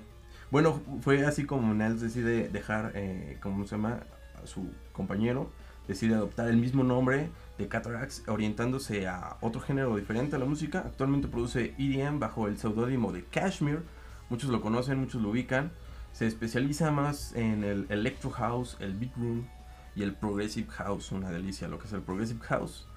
[0.52, 4.00] bueno, fue así como Nels decide dejar, eh, ¿cómo se llama?
[4.44, 5.50] A su compañero,
[5.88, 10.84] decide adoptar el mismo nombre de Catarax, orientándose a otro género diferente a la música.
[10.86, 13.84] Actualmente produce EDM bajo el seudónimo de Kashmir.
[14.30, 15.72] Muchos lo conocen, muchos lo ubican.
[16.12, 19.48] Se especializa más en el Electro House, el Beat Room
[19.96, 21.12] y el Progressive House.
[21.12, 22.88] Una delicia lo que es el Progressive House.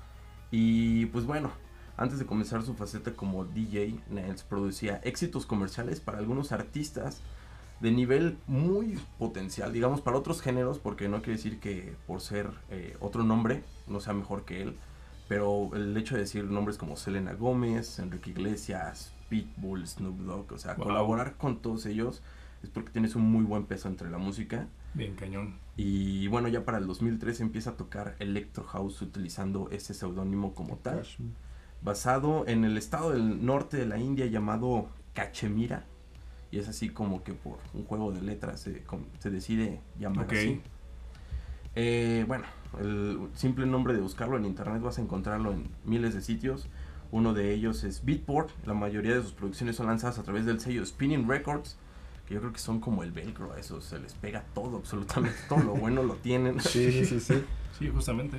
[0.50, 1.50] Y pues bueno,
[1.96, 7.20] antes de comenzar su faceta como DJ, Nels producía éxitos comerciales para algunos artistas
[7.80, 12.50] de nivel muy potencial, digamos, para otros géneros, porque no quiere decir que por ser
[12.70, 14.76] eh, otro nombre no sea mejor que él,
[15.28, 20.58] pero el hecho de decir nombres como Selena Gómez, Enrique Iglesias, Pitbull, Snoop Dogg, o
[20.58, 20.86] sea, Wow.
[20.86, 22.22] colaborar con todos ellos
[22.62, 24.66] es porque tienes un muy buen peso entre la música.
[24.92, 25.54] Bien cañón.
[25.76, 30.76] Y bueno, ya para el 2003 empieza a tocar Electro House utilizando ese seudónimo como
[30.76, 31.06] tal,
[31.80, 35.86] basado en el estado del norte de la India llamado Cachemira.
[36.50, 40.60] Y es así como que por un juego de letras se, decide llamar así.
[41.76, 42.44] Eh, bueno,
[42.80, 46.68] el simple nombre de buscarlo en internet vas a encontrarlo en miles de sitios.
[47.12, 48.50] Uno de ellos es Beatport.
[48.66, 51.76] La mayoría de sus producciones son lanzadas a través del sello Spinning Records.
[52.26, 53.52] Que yo creo que son como el velcro.
[53.52, 56.60] A eso se les pega todo, absolutamente todo lo bueno lo tienen.
[56.60, 57.44] Sí, sí, sí, sí.
[57.78, 58.38] Sí, justamente.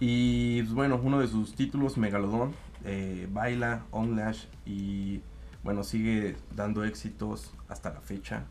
[0.00, 2.52] Y pues, bueno, uno de sus títulos, Megalodon,
[2.84, 5.20] eh, baila, Onlash y
[5.68, 8.44] bueno, sigue dando éxitos hasta la fecha.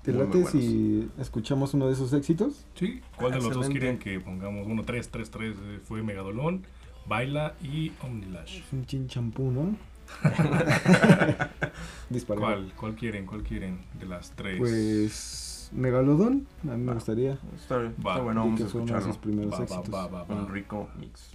[0.00, 2.64] ¿Te Muy, late si escuchamos uno de esos éxitos?
[2.74, 3.02] Sí.
[3.18, 4.66] ¿Cuál de los dos quieren que pongamos?
[4.66, 5.54] Uno, tres, tres, tres.
[5.62, 6.64] eh, Fue Megadolón,
[7.06, 8.60] Baila y Omnilash.
[8.62, 9.76] Es un chin champú, ¿no?
[12.08, 12.40] Dispara.
[12.40, 12.72] ¿Cuál?
[12.80, 13.26] ¿Cuál quieren?
[13.26, 13.80] ¿Cuál quieren?
[14.00, 14.56] De las tres.
[14.58, 15.70] Pues.
[15.70, 17.32] Megalodón, a mí me gustaría.
[17.54, 19.20] Está, está bueno, vamos que a de sus escucharlo.
[19.20, 19.92] primeros Va, éxitos.
[19.94, 20.34] va, va, va.
[20.34, 21.32] Un rico mix.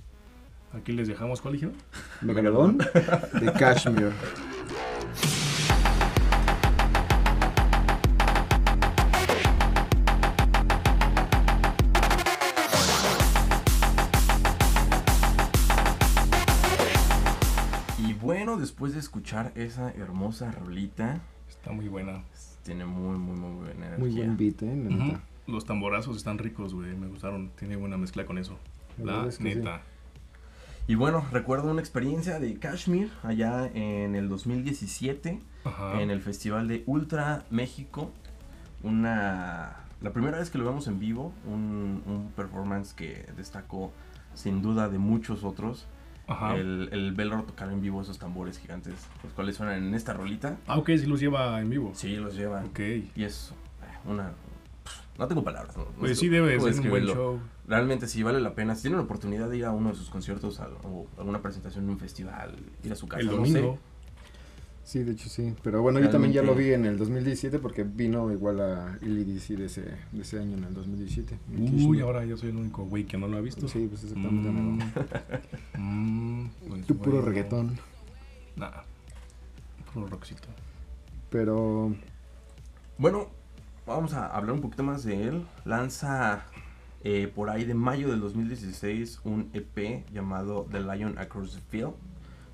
[0.73, 1.39] Aquí les dejamos.
[1.39, 1.75] ¿Cuál dijeron?
[2.21, 4.11] Megalodón de Kashmir.
[18.63, 22.23] después de escuchar esa hermosa rolita, Está muy buena.
[22.63, 23.97] tiene muy, muy, muy buena energía.
[23.99, 24.75] Muy buen beat, ¿eh?
[24.75, 25.03] La Ujú.
[25.05, 25.21] neta.
[25.47, 26.95] Los tamborazos están ricos, güey.
[26.95, 27.51] Me gustaron.
[27.59, 28.57] Tiene buena mezcla con eso.
[28.97, 29.59] La La verdad es que sí.
[29.59, 29.81] neta.
[30.87, 36.01] Y bueno, recuerdo una experiencia de Kashmir allá en el 2017, Ajá.
[36.01, 38.11] en el Festival de Ultra México.
[38.81, 39.77] Una...
[40.01, 43.93] La primera vez que lo vemos en vivo, un, un performance que destacó
[44.33, 45.87] sin duda de muchos otros.
[46.33, 46.55] Ajá.
[46.55, 48.93] El, el verlo tocar en vivo esos tambores gigantes,
[49.23, 50.57] los cuales suenan en esta rolita.
[50.67, 51.91] Ah, ok, sí los lleva en vivo.
[51.95, 52.65] Sí, los llevan.
[52.65, 52.79] Ok.
[53.15, 54.31] Y es eh, una...
[55.17, 55.77] No tengo palabras.
[55.77, 57.39] No, Pues sé sí debe ser un buen show.
[57.67, 58.75] Realmente sí vale la pena.
[58.75, 61.91] Si tienen la oportunidad de ir a uno de sus conciertos o alguna presentación en
[61.91, 63.79] un festival, ir a su casa, El no domingo.
[64.83, 65.55] Sí, de hecho sí.
[65.63, 69.47] Pero bueno, yo también ya lo vi en el 2017 porque vino igual a ILDC
[69.57, 71.39] de ese, de ese año en el 2017.
[71.53, 73.67] en Uy, ahora yo soy el único güey que no lo ha visto.
[73.67, 74.49] Sí, pues exactamente.
[74.49, 74.85] amigo.
[75.77, 77.27] Mm, mm, pues Tu puro bueno.
[77.27, 77.79] reggaetón.
[78.57, 78.81] Nah.
[79.93, 80.47] Puro rockcito.
[81.29, 81.95] Pero
[82.97, 83.29] Bueno,
[83.87, 85.47] vamos a hablar un poquito más de él.
[85.65, 86.45] Lanza
[87.03, 91.93] eh, por ahí de mayo del 2016 un EP llamado The Lion Across the Field.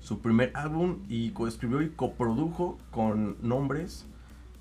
[0.00, 4.06] Su primer álbum y coescribió y coprodujo con nombres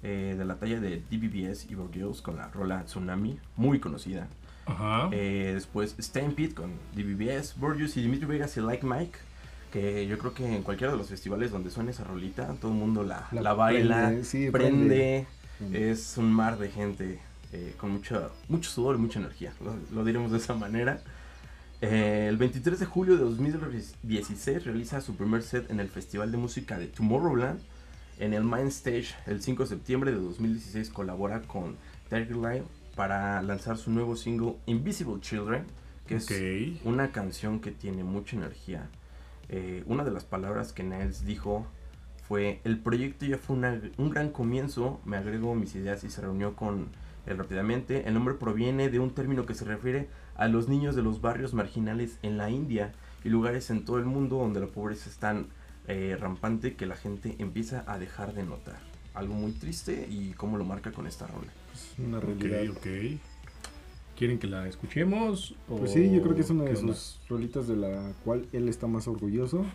[0.04, 4.28] eh, de la talla de DBBS y Borgeos con la rola Tsunami, muy conocida.
[4.66, 5.10] Ajá.
[5.12, 9.18] Eh, después Stampede con DBBS, Borgios y Dimitri Vegas y Like Mike.
[9.72, 12.78] Que yo creo que en cualquiera de los festivales donde suena esa rolita, todo el
[12.78, 15.28] mundo la, La la baila, prende, sí, prende.
[15.60, 15.92] prende.
[15.92, 17.20] Es un mar de gente
[17.54, 21.02] eh, con mucho, mucho sudor y mucha energía, lo, lo diremos de esa manera.
[21.82, 26.38] Eh, el 23 de julio de 2016 realiza su primer set en el Festival de
[26.38, 27.60] Música de Tomorrowland.
[28.20, 31.78] En el Main Stage, el 5 de septiembre de 2016, colabora con
[32.10, 32.64] Tiger Live
[32.96, 35.64] para lanzar su nuevo single Invisible Children,
[36.06, 36.28] que es
[36.84, 38.90] una canción que tiene mucha energía.
[39.48, 41.66] Eh, una de las palabras que Niles dijo
[42.28, 46.20] fue, el proyecto ya fue una- un gran comienzo, me agrego mis ideas y se
[46.22, 46.90] reunió con
[47.26, 48.06] él rápidamente.
[48.06, 51.54] El nombre proviene de un término que se refiere a los niños de los barrios
[51.54, 55.48] marginales en la India y lugares en todo el mundo donde la pobreza es tan
[55.88, 58.78] eh, rampante que la gente empieza a dejar de notar.
[59.14, 61.52] Algo muy triste y cómo lo marca con esta rola.
[61.74, 62.76] es una Ok, realidad.
[62.78, 62.88] ok.
[64.18, 65.56] ¿Quieren que la escuchemos?
[65.68, 68.68] Pues sí, yo creo que es una ¿Qué de sus rolitas de la cual él
[68.70, 69.66] está más orgulloso.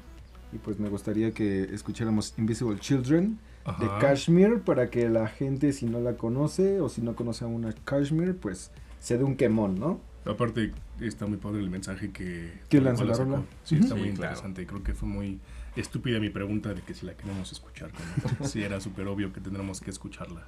[0.53, 3.39] Y pues me gustaría que escucháramos Invisible Children
[3.81, 3.99] de Ajá.
[3.99, 7.73] Kashmir para que la gente, si no la conoce o si no conoce a una
[7.73, 10.01] Kashmir, pues se dé un quemón, ¿no?
[10.27, 12.53] Aparte, está muy padre el mensaje que...
[12.69, 13.43] ¿Que lanzó la rola?
[13.63, 13.85] Sí, Ujú.
[13.85, 14.31] está muy Sí, claro.
[14.33, 14.67] interesante.
[14.67, 15.39] Creo que fue muy
[15.77, 17.91] estúpida mi pregunta de que si la queremos escuchar.
[17.93, 20.43] como- sí, era súper obvio que tendremos que escucharla.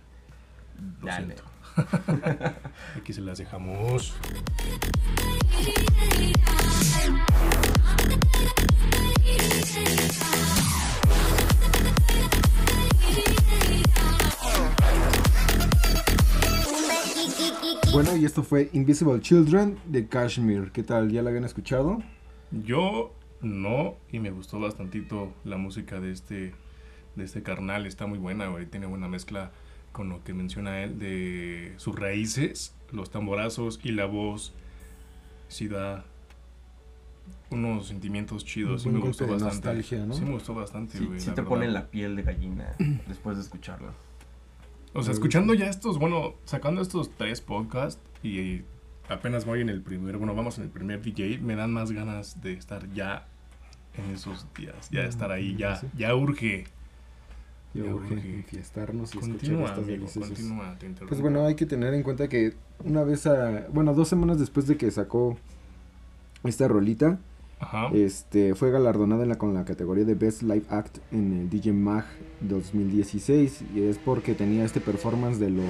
[1.00, 1.26] Lo Dale.
[1.34, 1.44] siento.
[2.96, 4.14] Aquí se las dejamos.
[17.92, 20.70] Bueno, y esto fue Invisible Children de Kashmir.
[20.72, 21.10] ¿Qué tal?
[21.10, 22.02] ¿Ya la habían escuchado?
[22.50, 26.54] Yo no, y me gustó bastantito la música de este,
[27.16, 27.86] de este carnal.
[27.86, 28.66] Está muy buena, güey.
[28.66, 29.50] Tiene buena mezcla
[29.92, 34.52] con lo que menciona él de sus raíces, los tamborazos y la voz.
[35.48, 36.04] Sí da
[37.50, 38.82] unos sentimientos chidos.
[38.82, 39.54] Sí me golpe gustó de bastante.
[39.56, 40.14] nostalgia, ¿no?
[40.14, 41.18] Sí me gustó bastante, Sí, güey.
[41.20, 41.48] sí te verdad.
[41.48, 42.74] pone la piel de gallina
[43.08, 43.92] después de escucharlo.
[44.96, 48.62] O sea, escuchando ya estos, bueno, sacando estos tres podcasts y
[49.08, 52.40] apenas voy en el primer, bueno, vamos en el primer DJ, me dan más ganas
[52.42, 53.26] de estar ya
[53.96, 55.86] en esos días, ya de estar ahí, ya, Sí.
[55.96, 56.66] ya urge.
[57.74, 58.86] Ya Ya urge y escuchar
[59.20, 60.30] Continúa, amigo, deliciosas.
[60.32, 60.88] continúa, te.
[61.06, 62.54] Pues bueno, hay que tener en cuenta que
[62.84, 65.36] una vez a, bueno, dos semanas después de que sacó
[66.42, 67.18] esta rolita,
[67.58, 67.88] Ajá.
[67.94, 71.72] este, fue galardonada en la, con la categoría de Best Live Act en el DJ
[71.72, 72.04] Mag
[72.40, 75.66] 2016 y es porque tenía este performance de los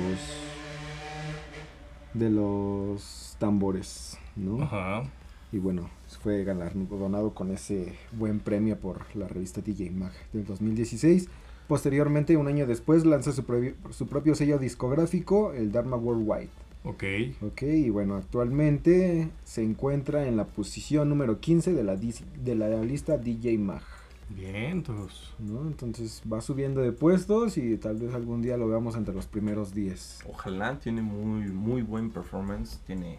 [2.15, 4.63] de los tambores, ¿no?
[4.63, 5.05] Ajá.
[5.53, 5.89] Y bueno,
[6.23, 11.29] fue galardonado con ese buen premio por la revista DJ Mag del 2016.
[11.69, 13.45] Posteriormente, un año después, lanza su,
[13.91, 16.51] su propio sello discográfico, el Dharma Worldwide.
[16.87, 17.05] Ok.
[17.43, 22.69] Ok, y bueno, actualmente se encuentra en la posición número 15 de la, de la
[22.83, 23.83] lista DJ Mag.
[24.29, 25.35] Bien, entonces.
[25.41, 25.63] ¿no?
[25.63, 29.75] Entonces va subiendo de puestos y tal vez algún día lo veamos entre los primeros
[29.75, 30.21] 10.
[30.29, 33.19] Ojalá, tiene muy, muy buen performance, tiene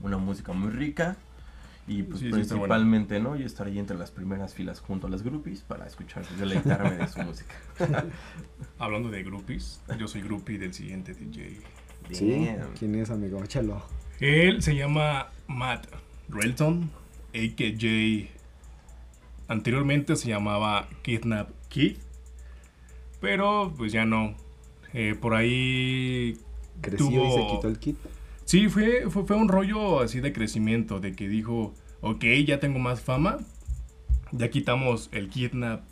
[0.00, 1.16] una música muy rica
[1.86, 3.34] y pues Sí, sí, está principalmente, ¿no?
[3.34, 7.08] Yo estar ahí entre las primeras filas junto a las groupies para escuchar, deleitarme de
[7.08, 7.54] su música.
[8.78, 11.60] Hablando de groupies, yo soy groupie del siguiente DJ.
[12.10, 12.48] ¿Sí?
[12.78, 13.42] ¿Quién es, amigo?
[13.42, 13.82] Échalo.
[14.20, 15.86] Él se llama Matt
[16.28, 16.90] Relton,
[17.34, 18.30] a.k.j.
[19.48, 21.96] Anteriormente se llamaba Kidnap Kid,
[23.20, 24.34] pero pues ya no.
[24.94, 26.36] Eh, por ahí
[26.80, 27.96] Creció y tuvo- se quitó el kit.
[28.44, 31.72] Sí, fue, fue, fue un rollo así de crecimiento, de que dijo,
[32.02, 33.38] ok, ya tengo más fama,
[34.32, 35.82] ya quitamos el kidnap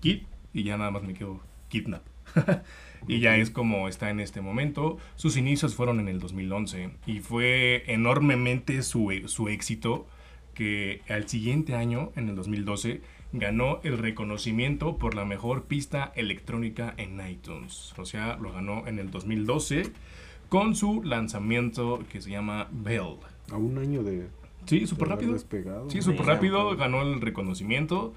[0.00, 2.02] kit y ya nada más me quedo kidnap.
[3.06, 4.98] y ya es como está en este momento.
[5.16, 10.06] Sus inicios fueron en el 2011 y fue enormemente su, e- su éxito
[10.54, 13.00] que al siguiente año, en el 2012,
[13.32, 17.94] ganó el reconocimiento por la mejor pista electrónica en iTunes.
[17.98, 19.92] O sea, lo ganó en el 2012
[20.48, 23.16] con su lanzamiento que se llama Bell.
[23.52, 24.26] A un año de.
[24.66, 25.32] Sí, súper rápido.
[25.34, 25.88] despegado.
[25.90, 28.14] Sí, súper rápido, ganó el reconocimiento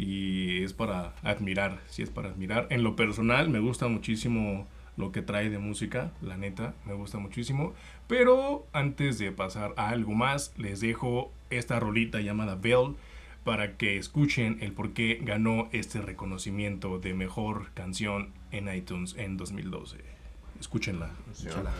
[0.00, 2.66] y es para admirar, sí es para admirar.
[2.70, 7.18] En lo personal me gusta muchísimo lo que trae de música, la neta, me gusta
[7.18, 7.74] muchísimo.
[8.06, 12.96] Pero antes de pasar a algo más, les dejo esta rolita llamada Bell
[13.44, 19.36] para que escuchen el por qué ganó este reconocimiento de mejor canción en iTunes en
[19.36, 19.98] 2012.
[20.58, 21.10] Escúchenla.
[21.34, 21.72] Chala.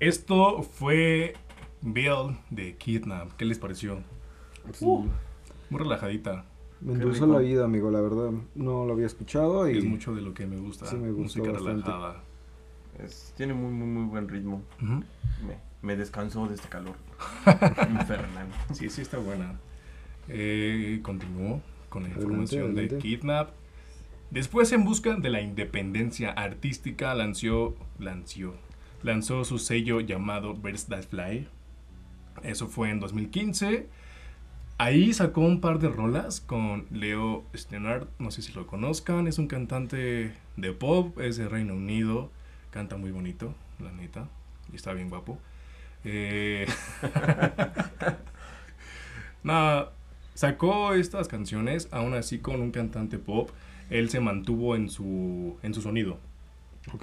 [0.00, 1.34] Esto fue
[1.82, 3.32] Bell de Kidnap.
[3.36, 3.98] ¿Qué les pareció?
[4.72, 4.84] Sí.
[4.84, 5.10] Muy
[5.80, 6.44] relajadita.
[6.80, 8.30] Me endulzó la vida, amigo, la verdad.
[8.54, 9.78] No lo había escuchado y.
[9.78, 10.86] Es mucho de lo que me gusta.
[10.86, 11.82] Sí, me gustó música bastante.
[11.90, 12.22] relajada.
[13.02, 14.62] Es- tiene muy, muy, muy buen ritmo.
[14.80, 16.94] Me, me descansó de este calor.
[17.90, 18.46] Infernal.
[18.72, 19.58] Sí, sí está buena.
[20.28, 22.22] Eh, continuó con la Adelante,
[22.56, 22.98] información de.
[22.98, 23.50] Kidnap.
[24.30, 28.54] Después, en busca de la independencia artística, lanzó, lanzó,
[29.02, 31.48] lanzó su sello llamado Birds That Fly.
[32.42, 33.88] Eso fue en 2015.
[34.78, 38.06] Ahí sacó un par de rolas con Leo Stennard.
[38.18, 39.26] No sé si lo conozcan.
[39.26, 41.18] Es un cantante de pop.
[41.18, 42.30] Es de Reino Unido.
[42.70, 44.28] Canta muy bonito, la neta.
[44.72, 45.38] Y está bien guapo.
[46.04, 46.66] Eh,
[49.42, 49.92] Nada,
[50.34, 53.50] sacó estas canciones aún así con un cantante pop.
[53.90, 56.18] Él se mantuvo en su, en su sonido.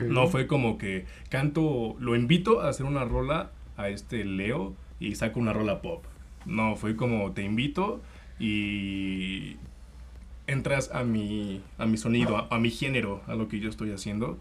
[0.07, 5.15] No fue como que canto, lo invito a hacer una rola a este Leo y
[5.15, 6.03] saco una rola pop.
[6.45, 8.01] No, fue como te invito
[8.39, 9.57] y
[10.47, 13.91] entras a mi, a mi sonido, a, a mi género, a lo que yo estoy
[13.91, 14.38] haciendo.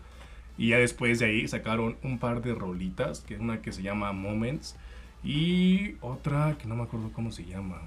[0.56, 4.12] Y ya después de ahí sacaron un par de rolitas, que una que se llama
[4.12, 4.76] Moments
[5.24, 7.80] y otra que no me acuerdo cómo se llama.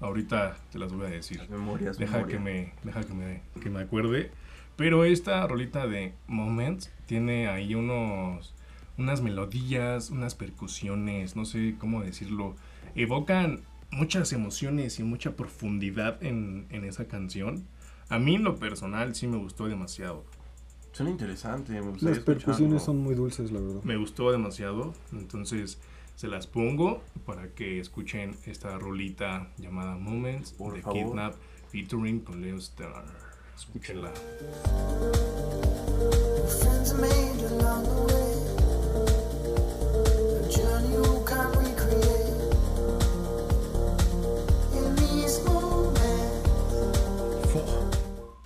[0.00, 1.42] Ahorita te las voy a decir.
[1.50, 1.98] Memorias.
[1.98, 2.38] Deja memoria.
[2.38, 4.30] que me, deja que me, que me acuerde.
[4.80, 8.54] Pero esta rolita de Moments tiene ahí unos,
[8.96, 12.56] unas melodías, unas percusiones, no sé cómo decirlo.
[12.94, 13.60] Evocan
[13.90, 17.66] muchas emociones y mucha profundidad en, en esa canción.
[18.08, 20.24] A mí en lo personal sí me gustó demasiado.
[20.92, 21.78] Suena interesante.
[21.78, 23.82] Me Las percusiones son muy dulces, la verdad.
[23.82, 24.94] Me gustó demasiado.
[25.12, 25.78] Entonces
[26.16, 30.96] se las pongo para que escuchen esta rolita llamada Moments Por de favor.
[30.96, 31.34] Kidnap
[31.70, 32.56] featuring con Leo.
[33.60, 34.10] Escúchenla.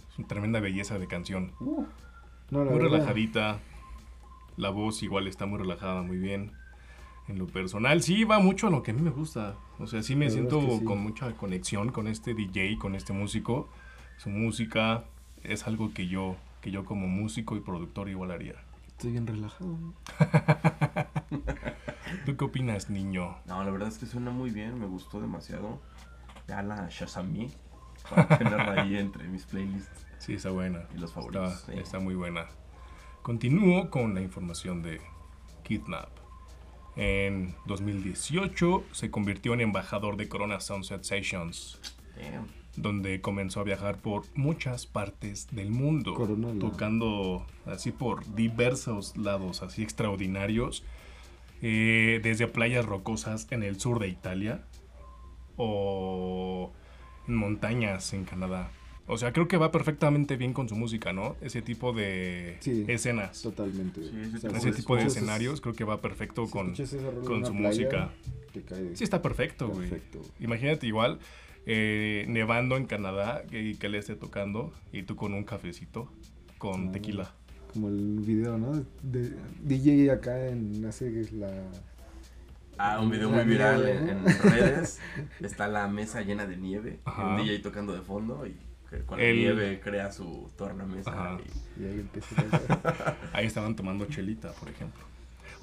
[0.08, 1.52] Es una tremenda belleza de canción.
[1.60, 1.86] No,
[2.50, 3.60] la Muy verdad, relajadita.
[4.56, 6.52] La voz igual está muy relajada, muy bien.
[7.26, 9.56] En lo personal, sí va mucho a lo que a mí me gusta.
[9.78, 10.84] O sea, sí me La siento es que sí.
[10.84, 13.68] con mucha conexión con este DJ, con este músico.
[14.18, 15.04] Su música
[15.42, 18.54] es algo que yo, que yo como músico y productor igual haría.
[18.88, 19.76] Estoy bien relajado.
[22.26, 23.36] ¿Tú qué opinas, niño?
[23.46, 24.78] No, la verdad es que suena muy bien.
[24.78, 25.80] Me gustó demasiado.
[26.48, 27.50] Ya la Shazamí.
[28.08, 30.06] Para tenerla ahí entre mis playlists.
[30.18, 30.84] Sí, está buena.
[30.94, 31.78] Y los favoritos, Está, sí.
[31.78, 32.46] está muy buena.
[33.22, 35.00] Continúo con la información de
[35.64, 36.08] Kidnap.
[36.96, 41.80] En 2018 se convirtió en embajador de Corona Sunset Sessions,
[42.16, 42.46] Damn.
[42.76, 46.14] Donde comenzó a viajar por muchas partes del mundo,
[46.60, 50.82] tocando así por diversos lados, así extraordinarios,
[51.62, 54.64] eh, desde playas rocosas en el sur de Italia
[55.56, 56.72] o
[57.28, 58.70] en montañas en Canadá.
[59.06, 61.36] O sea, creo que va perfectamente bien con su música, ¿no?
[61.42, 62.84] Ese tipo de Sí.
[62.88, 64.02] escenas, Totalmente.
[64.02, 66.52] Sí, ese O sea, tipo ese si tipo de escenarios, creo que va perfecto si
[66.52, 66.76] con, con
[67.44, 68.10] su playa, música.
[68.94, 69.90] Sí, está perfecto, güey.
[69.90, 70.22] perfecto.
[70.40, 71.18] Imagínate igual
[71.66, 76.10] eh, nevando en Canadá y que le esté tocando y tú con un cafecito
[76.58, 76.92] con Ah.
[76.92, 77.32] tequila.
[77.72, 78.84] Como el video, ¿no?
[79.02, 81.50] De DJ acá en hace la
[82.76, 84.28] Ah, un video muy La viral nieve, en, ¿no?
[84.30, 85.00] en redes.
[85.40, 86.98] Está la mesa llena de nieve.
[87.04, 87.28] Ajá.
[87.28, 88.56] Un DJ tocando de fondo y
[88.90, 91.38] que con El- la nieve crea su tornamesa.
[91.78, 95.02] Y- Y ahí empieza a Ahí estaban tomando chelita, por ejemplo.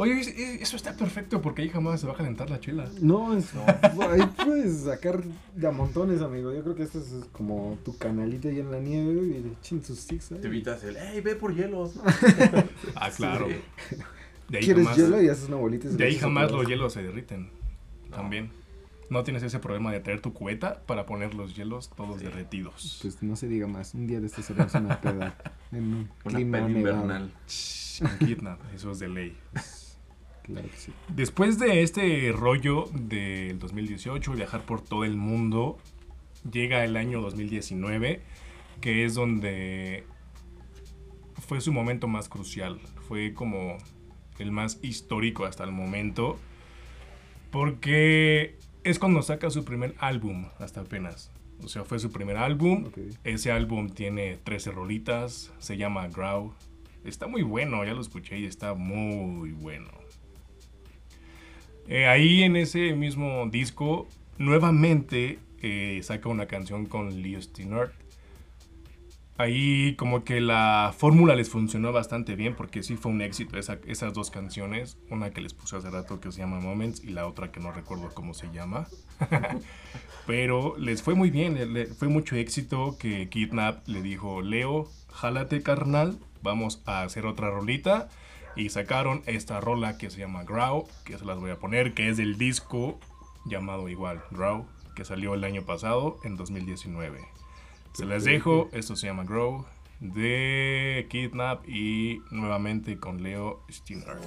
[0.02, 2.90] Oye, es- es- eso está perfecto porque ahí jamás se va a calentar la chela.
[3.02, 3.52] No, es,
[4.12, 5.22] ahí puedes sacar
[5.56, 6.52] de a montones, amigo.
[6.54, 9.84] Yo creo que esto es como tu canalita ahí en la nieve y le chin
[9.84, 10.30] sus sticks.
[10.30, 11.94] Te evitas el, hey, ve por hielos.
[12.96, 13.48] Ah, claro.
[13.48, 13.96] Sí.
[14.50, 15.88] De ahí ¿Quieres jamás, hielo y haces una bolita?
[15.88, 17.50] y de ahí jamás los hielos se derriten.
[18.10, 18.16] No.
[18.18, 18.50] También.
[19.10, 22.24] No tienes ese problema de traer tu cubeta para poner los hielos todos Sí.
[22.26, 23.00] derretidos.
[23.02, 23.94] Pues no se diga más.
[23.94, 25.36] Un día de estos seremos una peda
[25.74, 26.78] en un Una clima nevado.
[27.04, 27.32] invernal.
[28.20, 29.38] Kidnap, eso es de ley.
[30.52, 30.92] Claro que sí.
[31.08, 35.78] Después de este rollo del 2018, viajar por todo el mundo,
[36.50, 38.22] llega el año 2019,
[38.82, 40.04] que es donde
[41.48, 42.80] fue su momento más crucial.
[43.08, 43.78] Fue como
[44.40, 46.40] el más histórico hasta el momento,
[47.52, 51.32] porque es cuando saca su primer álbum, hasta apenas.
[51.64, 52.90] O sea, fue su primer álbum.
[53.24, 56.54] Ese álbum tiene 13 rolitas, se llama Grow.
[57.04, 60.01] Está muy bueno, ya lo escuché y está muy bueno.
[61.88, 64.08] Eh, ahí en ese mismo disco,
[64.38, 67.94] nuevamente eh, saca una canción con Leo Steinert.
[69.38, 73.80] Ahí como que la fórmula les funcionó bastante bien porque sí fue un éxito esa-
[73.88, 74.98] esas dos canciones.
[75.10, 77.72] Una que les puse hace rato que se llama Moments y la otra que no
[77.72, 78.88] recuerdo cómo se llama.
[80.28, 81.58] Pero les fue muy bien,
[81.98, 88.10] fue mucho éxito que Kidnap le dijo, Leo, jálate carnal, vamos a hacer otra rolita.
[88.56, 92.10] Y sacaron esta rola que se llama Grow, que se las voy a poner, que
[92.10, 93.00] es del disco
[93.46, 97.20] llamado igual, Grow, que salió el año pasado, en 2019.
[97.94, 99.66] Se las dejo, esto se llama Grow,
[100.00, 104.18] de Kidnap y nuevamente con Leo Steiner.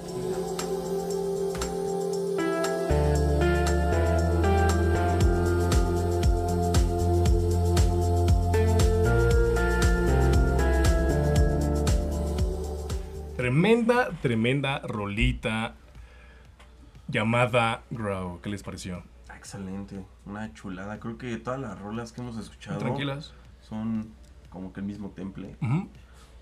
[13.45, 15.75] Tremenda, tremenda rolita
[17.07, 18.41] llamada Grow.
[18.41, 19.03] ¿Qué les pareció?
[19.37, 20.99] Excelente, una chulada.
[20.99, 23.35] Creo que todas las rolas que hemos escuchado Tranquilas.
[23.61, 24.09] son
[24.49, 25.57] como que el mismo temple.
[25.61, 25.89] Ujú.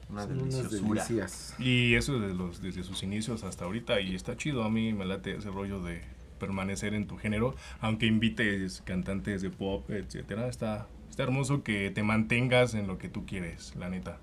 [0.08, 1.28] Una Son unas deliciosura.
[1.60, 4.00] Y eso desde, los, desde sus inicios hasta ahorita.
[4.00, 4.64] Y está chido.
[4.64, 6.04] A mí me late ese rollo de
[6.40, 7.54] permanecer en tu género.
[7.82, 10.48] Aunque invites cantantes de pop, etcétera.
[10.48, 14.20] Está, está hermoso que te mantengas en lo que tú quieres, la neta.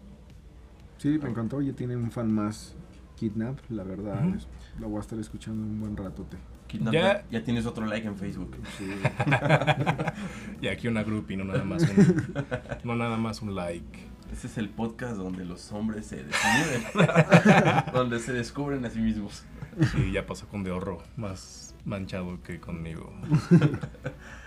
[1.00, 1.62] Sí, me encantó.
[1.62, 2.74] Ya tiene un fan más.
[3.16, 4.22] Kidnap, la verdad.
[4.34, 4.46] Es-
[4.78, 6.36] lo voy a estar escuchando un buen ratote.
[6.68, 8.56] Kidnap, Ya- ya, tienes otro like en Facebook.
[8.78, 8.84] Sí.
[10.62, 12.34] Y aquí una groupie, no nada más un,
[12.84, 13.98] no nada más un like.
[14.32, 17.84] Este es el podcast donde los hombres se descubren.
[17.94, 19.44] donde se descubren a sí mismos.
[19.92, 23.12] Sí, ya pasó con De Horro, más manchado que conmigo.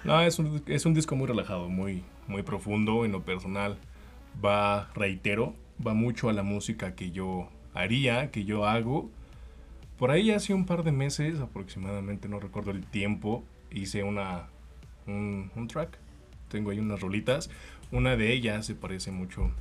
[0.04, 3.78] No, es un, es un disco muy relajado, muy, muy profundo en lo personal.
[4.44, 5.56] Va, reitero,
[5.86, 9.10] va mucho a la música que yo haría, que yo hago.
[9.98, 14.48] Por ahí hace un par de meses aproximadamente, no recuerdo el tiempo, hice una,
[15.08, 15.98] un, un track.
[16.50, 17.50] Tengo ahí unas rolitas.
[17.92, 19.52] Una de ellas se parece mucho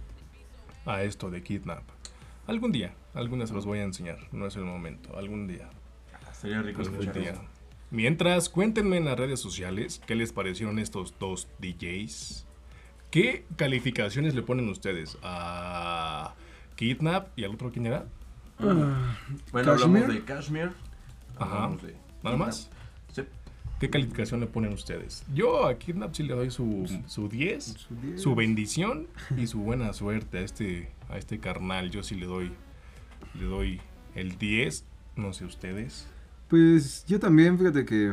[0.86, 1.82] a esto de Kidnap.
[2.46, 4.18] Algún día, algún día se los voy a enseñar.
[4.32, 5.68] No es el momento, algún día.
[6.32, 7.32] Sería rico Algún escuchar día.
[7.32, 7.42] eso.
[7.90, 12.46] Mientras, cuéntenme en las redes sociales qué les parecieron estos dos DJs.
[13.12, 16.34] ¿Qué calificaciones le ponen ustedes a
[16.76, 18.06] Kidnap y al otro quién era?
[18.58, 19.06] Bueno,
[19.52, 20.06] hablamos Kashmir.
[20.06, 20.72] de Kashmir.
[21.38, 21.54] Ajá.
[21.64, 22.70] hablamos de ¿Nada más?
[23.12, 23.22] Sí.
[23.78, 25.24] ¿Qué calificación le ponen ustedes?
[25.34, 28.22] Yo a Kidnap sí le doy su, su 10, Su diez.
[28.22, 29.06] su bendición
[29.36, 31.90] y su buena suerte a este, a este carnal.
[31.90, 32.50] Yo sí le doy,
[33.34, 33.80] le doy
[34.14, 34.84] el 10.
[35.16, 36.08] No sé ustedes.
[36.52, 38.12] Pues yo también, fíjate que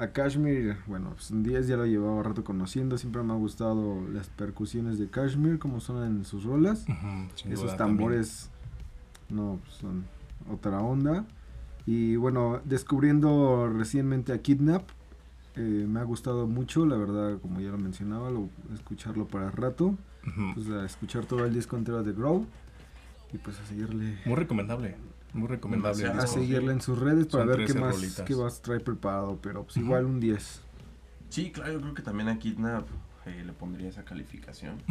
[0.00, 4.00] a Kashmir, bueno, pues en 10 ya lo llevaba rato conociendo, siempre me ha gustado
[4.10, 6.86] las percusiones de Kashmir, como son en sus rolas.
[7.34, 8.48] Sin Esos tambores,
[9.28, 10.06] no, pues, son
[10.50, 11.26] otra onda.
[11.84, 14.88] Y bueno, descubriendo recientemente a Kidnap,
[15.56, 19.94] eh, me ha gustado mucho, la verdad, como ya lo mencionaba, lo- escucharlo para rato.
[20.54, 22.46] Pues a escuchar todo el disco entero de Grow.
[23.30, 24.96] Y pues a seguirle, Muy recomendable.
[25.32, 26.04] Muy recomendable.
[26.04, 28.26] el a seguirle en sus redes para ver qué 13 más, rolitas.
[28.26, 29.38] qué más trae preparado.
[29.42, 30.62] Pero pues igual un 10.
[31.28, 32.86] Sí, claro, yo creo que también a Kidnap
[33.26, 34.82] eh, le pondría esa calificación.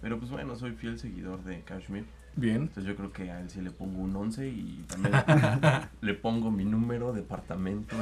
[0.00, 2.04] Pero pues bueno, soy fiel seguidor de Kashmir.
[2.34, 2.62] Bien.
[2.62, 5.14] Entonces yo creo que a él sí le pongo un 11 y también
[6.00, 7.94] le pongo mi número, departamento.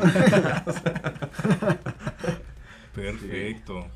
[2.95, 3.87] Perfecto.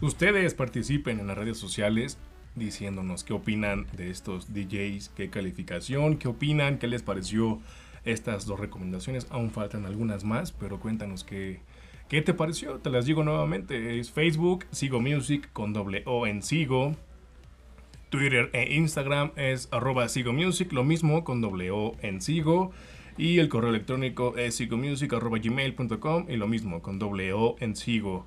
[0.00, 2.18] Ustedes participen en las redes sociales
[2.54, 7.60] diciéndonos qué opinan de estos DJs, qué calificación, qué opinan, qué les pareció
[8.04, 9.26] estas dos recomendaciones.
[9.30, 11.60] Aún faltan algunas más, pero cuéntanos qué,
[12.08, 12.78] qué te pareció.
[12.78, 13.98] Te las digo nuevamente.
[13.98, 16.96] Es Facebook, Sigo Music con doble O en Sigo.
[18.10, 22.72] Twitter e Instagram es arroba Sigo Music, lo mismo con doble O en Sigo.
[23.18, 28.24] Y el correo electrónico es sigomusic.gmail.com y lo mismo con doble O en Sigo.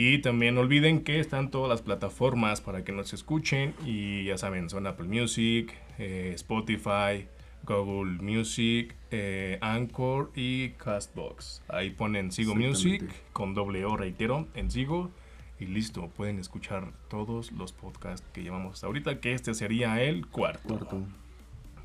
[0.00, 3.74] Y también no olviden que están todas las plataformas para que nos escuchen.
[3.84, 7.26] Y ya saben, son Apple Music, eh, Spotify,
[7.64, 11.64] Google Music, eh, Anchor y Castbox.
[11.66, 15.10] Ahí ponen Sigo Music con doble O, reitero, en Sigo.
[15.58, 20.28] Y listo, pueden escuchar todos los podcasts que llevamos hasta ahorita, que este sería el
[20.28, 20.76] cuarto.
[20.78, 21.02] Cuarto.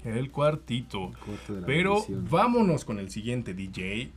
[0.05, 1.13] El cuartito.
[1.65, 4.11] Pero vámonos con el siguiente DJ.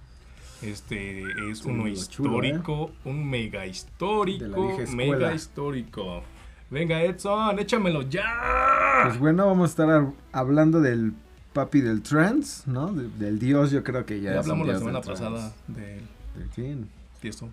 [0.66, 2.48] Este es Sí, uno chulo, ¿eh?
[2.48, 6.22] histórico, un mega histórico, mega histórico.
[6.70, 9.02] Venga, Edson, échamelo ya.
[9.04, 11.12] Pues bueno, vamos a estar hab- hablando del
[11.52, 12.92] papi del trance, ¿no?
[12.92, 16.00] De- del dios, yo creo que ya, ya hablamos la semana pasada del
[16.34, 16.88] ¿De quién?
[17.20, 17.48] tiesto.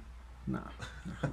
[0.47, 0.61] No,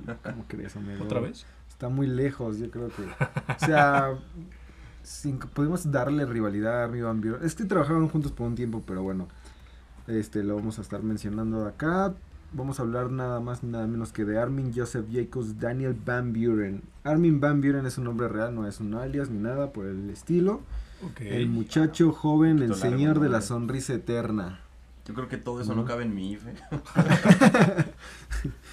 [0.07, 1.03] no, ¿cómo crees, amigo?
[1.05, 1.45] ¿Otra vez?
[1.68, 3.03] Está muy lejos, yo creo que.
[3.03, 4.12] O sea,
[5.03, 7.39] sin, podemos darle rivalidad a Van Buren.
[7.43, 9.26] Es que trabajaron juntos por un tiempo, pero bueno.
[10.11, 12.15] Este lo vamos a estar mencionando acá.
[12.53, 16.33] Vamos a hablar nada más ni nada menos que de Armin Joseph Jacobs Daniel Van
[16.33, 16.83] Buren.
[17.05, 20.11] Armin Van Buren es un nombre real, no es un alias ni nada por el
[20.11, 20.61] estilo.
[21.21, 24.61] El muchacho joven, el largo, señor de la sonrisa eterna.
[25.07, 26.55] Yo creo que todo eso no cabe en mi IFE.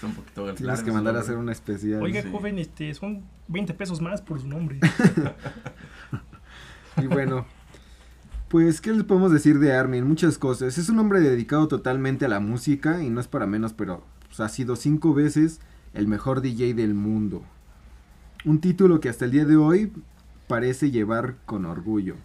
[0.03, 2.01] Un poquito Tienes que mandar a hacer un especial.
[2.01, 2.29] Oiga, Sí.
[2.31, 4.79] joven, este, son 20 pesos más por su nombre.
[6.99, 7.45] Y bueno,
[8.49, 10.07] pues, ¿qué les podemos decir de Armin?
[10.07, 10.77] Muchas cosas.
[10.77, 14.39] Es un hombre dedicado totalmente a la música y no es para menos, pero pues,
[14.39, 15.59] ha sido cinco veces
[15.93, 17.43] el mejor DJ del mundo.
[18.45, 19.91] Un título que hasta el día de hoy
[20.47, 22.15] parece llevar con orgullo.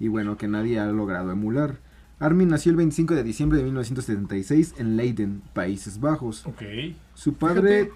[0.00, 1.78] Y bueno, que nadie ha logrado emular.
[2.18, 6.46] Armin nació el 25 de diciembre de 1976 en Leiden, Países Bajos.
[6.46, 6.62] ok.
[7.14, 7.90] Su padre...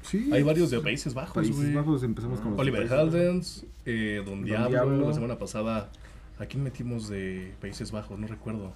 [0.00, 1.74] Sí, Hay varios de Países Bajos, Países.
[1.74, 2.90] Bajos, empezamos con los Oliver.
[2.90, 5.08] Heldens, eh, Don, Don Diablo, Diablo.
[5.08, 5.90] la semana pasada.
[6.40, 8.18] ¿A quién metimos de Países Bajos?
[8.18, 8.72] No recuerdo.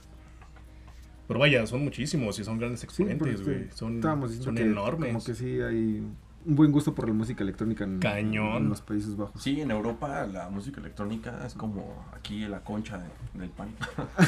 [1.29, 3.71] Pero vaya, son muchísimos y son grandes Sí, exponentes, porque güey.
[3.73, 5.13] Son, diciendo son que enormes.
[5.13, 6.03] Como que sí hay
[6.45, 8.65] un buen gusto por la música electrónica en, Cañón.
[8.65, 9.41] en los Países Bajos.
[9.41, 13.69] Sí, en Europa la música electrónica es como aquí la concha de- del pan.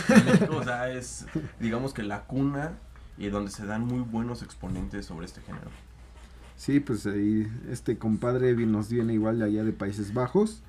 [0.09, 1.27] En México, o sea, es
[1.61, 2.79] digamos que la cuna
[3.19, 5.71] y donde se dan muy buenos exponentes sobre este género.
[6.57, 10.63] Sí, pues ahí este compadre nos viene igual de allá de Países Bajos.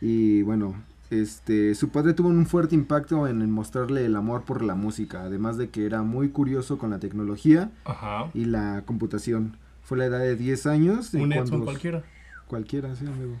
[0.00, 0.74] Y bueno,
[1.20, 5.56] este su padre tuvo un fuerte impacto en, mostrarle el amor por la música, además
[5.58, 8.30] de que era muy curioso con la tecnología Ajá.
[8.34, 9.56] y la computación.
[9.82, 11.12] Fue a la edad de 10 años.
[11.14, 12.02] Un cuando Edson los- cualquiera.
[12.46, 13.34] Cualquiera, sí, amigo.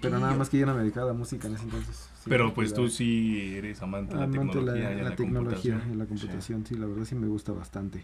[0.00, 2.08] Pero nada más que yo no me dedicaba a la música en ese entonces.
[2.24, 2.90] Sí, Pero pues tú cuidado.
[2.96, 5.94] sí eres amante de la Amante de la, tecnología y la la, tecnología computación.
[5.94, 8.02] y la computación, sí, la verdad sí me gusta bastante.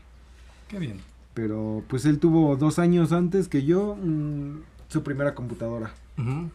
[0.69, 0.99] Qué bien.
[1.35, 4.59] Pero pues él tuvo dos años antes que yo mm,
[4.89, 5.93] su primera computadora.
[6.19, 6.51] Ujú.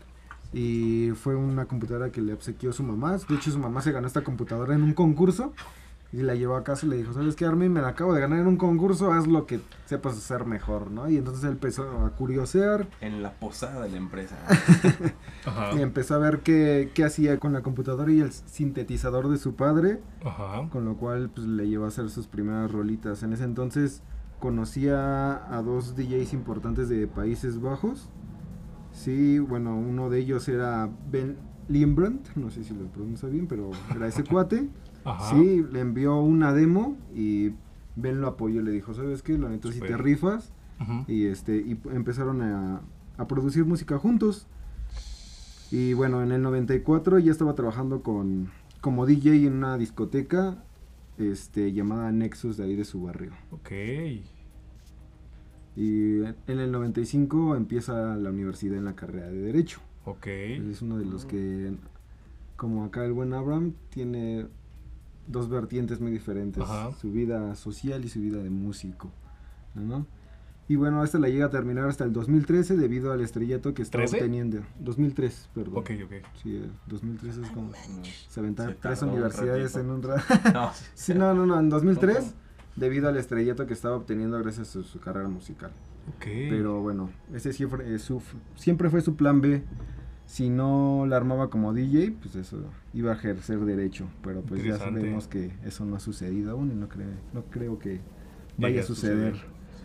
[0.57, 3.15] Y fue una computadora que le obsequió su mamá.
[3.15, 5.53] De hecho, su mamá se ganó esta computadora en un concurso.
[6.11, 7.71] Y la llevó a casa y le dijo, ¿sabes qué, Armin?
[7.71, 11.09] Me la acabo de ganar en un concurso, haz lo que sepas hacer mejor, ¿no?
[11.09, 14.37] Y entonces él empezó a curiosear En la posada de la empresa.
[15.45, 15.75] Ajá.
[15.75, 19.55] y empezó a ver qué, qué hacía con la computadora y el sintetizador de su
[19.55, 19.99] padre.
[20.25, 20.67] Ajá.
[20.71, 23.21] Con lo cual pues le llevó a hacer sus primeras rolitas.
[23.21, 24.01] En ese entonces
[24.39, 28.09] conocía a dos DJs importantes de Países Bajos.
[28.97, 31.37] Sí, bueno, uno de ellos era Ben
[31.69, 34.67] Limbrandt, no sé si lo pronuncia bien, pero era ese cuate.
[35.05, 35.29] Ajá.
[35.35, 37.51] Sí, le envió una demo y
[37.95, 39.37] Ben lo apoyó, le dijo, ¿sabes qué?
[39.37, 40.51] La neta si te rifas.
[41.07, 42.81] Y este y empezaron a,
[43.17, 44.47] a producir música juntos.
[45.71, 48.49] Y bueno, en el 94 ya estaba trabajando con
[48.81, 50.63] como DJ en una discoteca
[51.17, 53.31] este llamada Nexus de ahí de su barrio.
[53.51, 53.71] Ok.
[55.77, 59.79] Y en el 95 empieza la universidad en la carrera de derecho.
[60.05, 60.25] Ok.
[60.25, 61.71] Es uno de los que
[62.55, 64.47] como acá el buen Abraham tiene
[65.27, 66.91] dos vertientes muy diferentes, Ajá.
[66.99, 69.11] su vida social y su vida de músico,
[69.75, 70.07] ¿no?
[70.69, 74.03] Y bueno, esta la llega a terminar hasta el 2013 debido al estrellato que estaba
[74.03, 74.17] ¿Trece?
[74.17, 74.61] obteniendo.
[74.79, 75.77] 2003, perdón.
[75.77, 76.13] Ok, ok.
[76.41, 77.71] Sí, eh, 2013 es como
[78.29, 80.23] se aventaron tres universidades en un rato.
[80.53, 82.33] No, sí, no, no, no, en 2003 Ojo.
[82.77, 85.71] Debido al estrellato que estaba obteniendo gracias a su carrera musical.
[86.15, 86.25] Ok.
[86.49, 88.21] Pero bueno, ese siempre, eh, su,
[88.55, 89.61] siempre fue su plan B.
[90.25, 92.61] Si no la armaba como DJ, pues eso
[92.93, 94.07] iba a ejercer derecho.
[94.23, 97.79] Pero pues ya sabemos que eso no ha sucedido aún y no, creo no creo
[97.79, 97.99] que
[98.57, 99.35] vaya a suceder.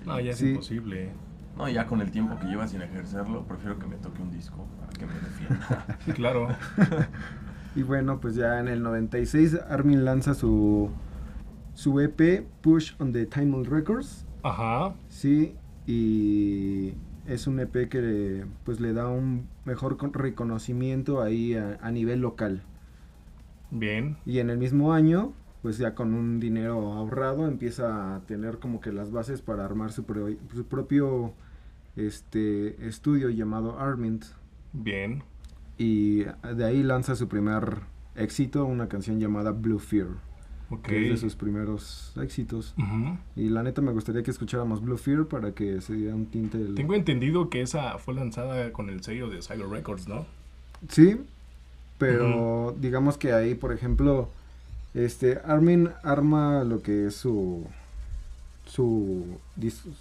[0.07, 0.51] No, ya es Sí.
[0.51, 1.11] imposible.
[1.57, 4.66] no, ya con el tiempo que lleva sin ejercerlo, prefiero que me toque un disco
[4.80, 5.99] para que me defienda.
[6.05, 6.49] Sí, claro.
[7.74, 10.90] Y bueno, pues ya en el 96 Armin lanza su
[11.74, 14.26] su EP Push on the Time Records.
[14.42, 14.94] Ajá.
[15.08, 15.54] Sí,
[15.86, 16.94] y
[17.26, 22.20] es un EP que pues le da un mejor con- reconocimiento ahí a, a nivel
[22.20, 22.62] local.
[23.70, 24.16] Bien.
[24.26, 28.80] Y en el mismo año, pues ya con un dinero ahorrado empieza a tener como
[28.80, 31.32] que las bases para armar su, pro- su propio
[31.96, 34.24] este estudio llamado Armint.
[34.72, 35.22] Bien.
[35.78, 37.80] Y de ahí lanza su primer
[38.14, 40.08] éxito, una canción llamada Blue Fear,
[40.72, 40.82] Ok.
[40.88, 42.74] que es de sus primeros éxitos.
[43.36, 46.56] Y la neta me gustaría que escucháramos Blue Fear para que se diera un tinte
[46.58, 46.74] del...
[46.74, 50.24] Tengo entendido que esa fue lanzada con el sello de Silo Records, ¿no?
[50.88, 51.20] Sí,
[51.98, 54.28] pero digamos que ahí, por ejemplo,
[54.94, 57.66] este Armin arma lo que es su
[58.66, 59.38] su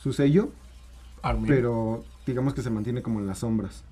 [0.02, 0.50] su sello,
[1.22, 1.48] Armin.
[1.48, 3.84] pero digamos que se mantiene como en las sombras.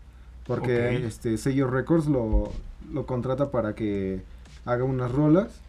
[0.47, 2.51] Porque este sello Records lo,
[2.91, 4.21] lo contrata para que
[4.65, 5.61] haga unas rolas,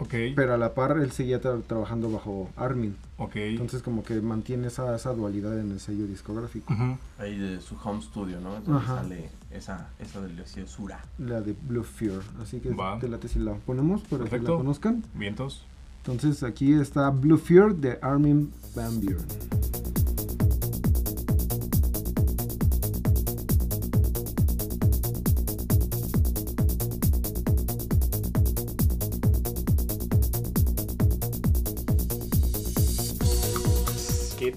[0.00, 0.14] Ok.
[0.36, 2.96] pero a la par él seguía tra- trabajando bajo Armin.
[3.18, 3.36] ok.
[3.36, 6.72] Entonces como que mantiene esa, esa dualidad en el sello discográfico.
[6.72, 6.96] Ujú.
[7.18, 8.56] Ahí de su home studio, ¿no?
[8.56, 8.96] Es donde Ajá.
[9.02, 11.04] sale esa, esa deliciosura.
[11.18, 12.20] La de Blue Fear.
[12.40, 12.98] Así que Va.
[12.98, 14.52] te late si la ponemos para que Perfecto.
[14.52, 15.04] la conozcan.
[15.14, 15.64] Vientos.
[15.98, 19.26] Entonces aquí está Blue Fear de Armin Van Buren.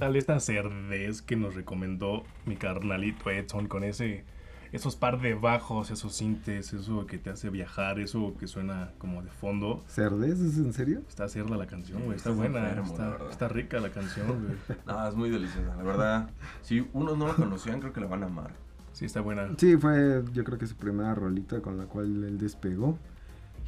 [0.01, 4.25] Tal esta cerdez que nos recomendó mi carnalito Edson con ese
[4.71, 9.21] esos par de bajos, esos sintes, eso que te hace viajar, eso que suena como
[9.21, 9.83] de fondo?
[9.87, 10.39] ¿Cerdes?
[10.39, 11.03] ¿Es en serio?
[11.07, 14.79] Está cerda la canción, güey, está buena, enfermo, la está, rica la canción, güey.
[14.87, 16.29] No, es muy deliciosa, la verdad.
[16.63, 18.53] Si unos no lo conocían, creo que la van a amar.
[18.93, 19.49] Sí, está buena.
[19.57, 22.97] Sí, fue yo creo que su primera rolita con la cual él despegó.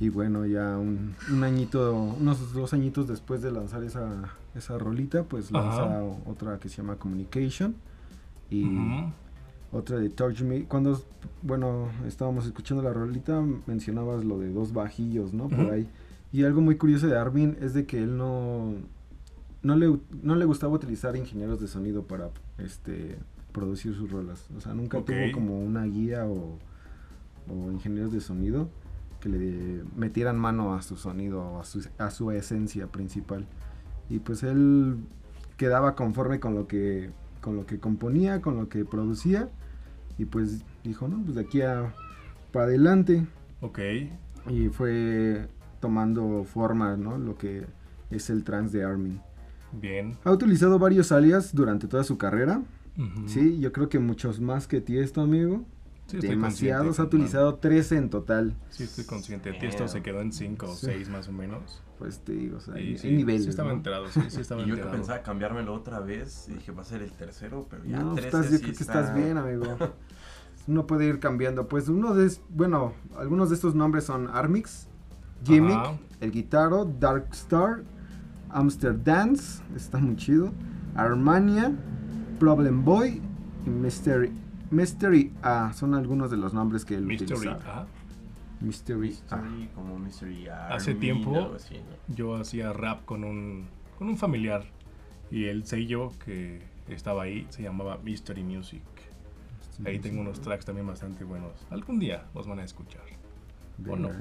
[0.03, 5.23] Y bueno, ya un, un añito, unos dos añitos después de lanzar esa, esa rolita,
[5.23, 6.03] pues lanza Ajá.
[6.25, 7.73] otra que se llama Communication.
[8.51, 8.65] Y
[9.71, 10.65] otra de Touch Me.
[10.65, 11.01] Cuando,
[11.41, 15.47] bueno, estábamos escuchando la rolita, mencionabas lo de dos bajillos, ¿no?
[15.47, 15.87] Por ahí.
[16.33, 18.73] Y algo muy curioso de Armin es de que él no,
[19.61, 23.19] no, le, no le gustaba utilizar ingenieros de sonido para este,
[23.53, 24.47] producir sus rolas.
[24.57, 26.59] O sea, nunca tuvo como una guía o,
[27.49, 28.67] o ingenieros de sonido
[29.23, 33.45] que le metieran mano a su sonido, a su, a su esencia principal.
[34.09, 34.97] Y pues él
[35.55, 37.09] quedaba conforme con lo que
[37.39, 39.49] con lo que componía, con lo que producía
[40.17, 41.93] y pues dijo, "No, pues de aquí a
[42.51, 43.25] para adelante."
[43.61, 43.79] Ok.
[44.49, 45.47] Y fue
[45.79, 47.17] tomando forma, ¿no?
[47.17, 47.65] Lo que
[48.11, 49.21] es el trance de Armin.
[49.71, 50.17] Bien.
[50.25, 52.61] Ha utilizado varios alias durante toda su carrera.
[52.97, 53.27] Ujú.
[53.27, 55.63] Sí, yo creo que muchos más que Tiesto, amigo.
[56.21, 56.99] Sí, Demasiados.
[56.99, 58.55] Ha utilizado 13 en total.
[58.69, 59.51] Sí, estoy consciente.
[59.53, 60.85] Tiesto se quedó en 5 o Sí.
[60.87, 61.81] 6 más o menos.
[61.99, 63.43] Pues te digo, o sea, Y hay, sí, hay niveles.
[63.43, 63.75] sí estaba ¿no?
[63.75, 66.85] enterado, sí, sí estaba Y yo que pensaba cambiármelo otra vez, y dije, va a
[66.85, 69.37] ser el tercero, pero ya No, 13 estás, yo sí creo que está- estás bien,
[69.37, 69.63] amigo.
[70.67, 71.67] Uno puede ir cambiando.
[71.67, 74.87] Pues uno de, es- bueno, algunos de estos nombres son Armix,
[75.45, 75.97] Gimmick, Ajá.
[76.21, 77.83] El Guitaro, Dark Star,
[78.49, 80.51] Amsterdance, está muy chido,
[80.95, 81.71] Armania,
[82.39, 83.21] Problem Boy
[83.65, 84.31] y Mystery,
[84.73, 85.71] Mystery A.
[85.73, 87.33] Son algunos de los nombres que él Mystery.
[87.33, 87.81] utilizaba.
[87.81, 87.85] ah,
[88.61, 89.37] Mystery A.
[89.37, 92.15] Mystery, como Mystery Hace Army, tiempo- algo así, ¿no?
[92.15, 93.67] Yo hacía rap con un,
[93.97, 94.65] con un familiar.
[95.31, 98.83] Y el sello que estaba ahí se llamaba Mystery Music.
[99.85, 101.51] Ahí tengo unos tracks también bastante buenos.
[101.71, 103.01] Algún día los van a escuchar.
[103.77, 104.13] Venga, ¿eh?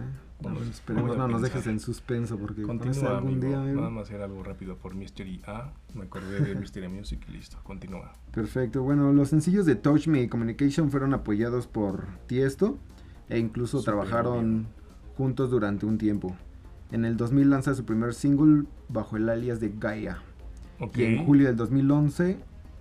[0.44, 0.60] O No, no.
[0.64, 3.46] esperemos no nos dejes en suspenso porque Continúa, algún amigo.
[3.48, 3.76] día, amigo.
[3.80, 5.72] Nada más era algo rápido por Mystery A.
[5.94, 7.58] Me acordé de Mystery Music y listo.
[7.62, 8.12] Continúa.
[8.32, 8.82] Perfecto.
[8.82, 12.78] Bueno, los sencillos de Touch Me y Communication fueron apoyados por Tiesto
[13.28, 14.66] e incluso Súper trabajaron bien.
[15.16, 16.34] juntos durante un tiempo.
[16.90, 20.18] En el 2000 lanza su primer single bajo el alias de Gaia.
[20.80, 20.98] Ok.
[20.98, 22.38] Y en julio del 2011,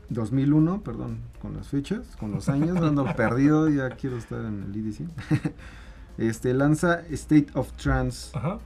[0.10, 4.76] 2001, perdón, con las fechas, con los años, ando perdido, ya quiero estar en el
[4.76, 5.02] IDC.
[6.18, 8.60] Este lanza State of Trance Ajá.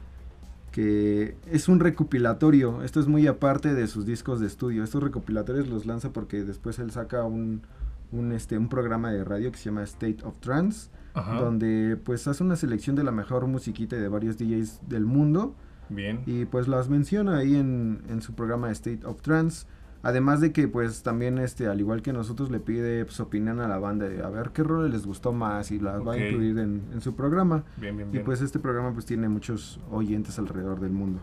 [0.71, 2.83] que es un recopilatorio.
[2.83, 4.83] Esto es muy aparte de sus discos de estudio.
[4.83, 7.61] Estos recopilatorios los lanza porque después él saca un,
[8.11, 11.35] un, este, un programa de radio que se llama State of Trance, Ajá.
[11.39, 15.55] donde pues hace una selección de la mejor musiquita de varios DJs del mundo
[15.89, 16.21] Bien.
[16.25, 19.65] y pues las menciona ahí en, en su programa State of Trance.
[20.07, 23.67] Además de que pues también este al igual que nosotros le pide pues, opinión a
[23.67, 26.59] la banda de a ver qué rol les gustó más y las va a incluir
[26.59, 27.63] en, en su programa.
[27.77, 28.23] Bien, bien, Y bien.
[28.23, 31.21] pues este programa pues tiene muchos oyentes alrededor del mundo.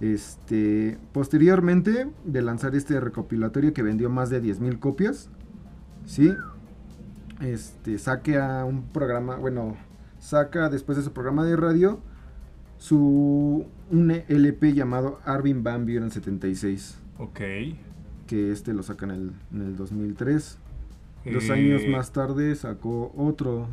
[0.00, 5.30] Este, posteriormente de lanzar este recopilatorio que vendió más de 10.000 copias,
[6.04, 6.34] ¿sí?
[7.40, 9.76] Este, saque a un programa, bueno,
[10.18, 12.00] saca después de su programa de radio
[12.76, 17.40] su un LP llamado Arvin Van Buren 76, Ok.
[18.26, 20.58] que este lo saca en el, en el 2003.
[21.32, 23.68] Dos Eh, años más tarde sacó otro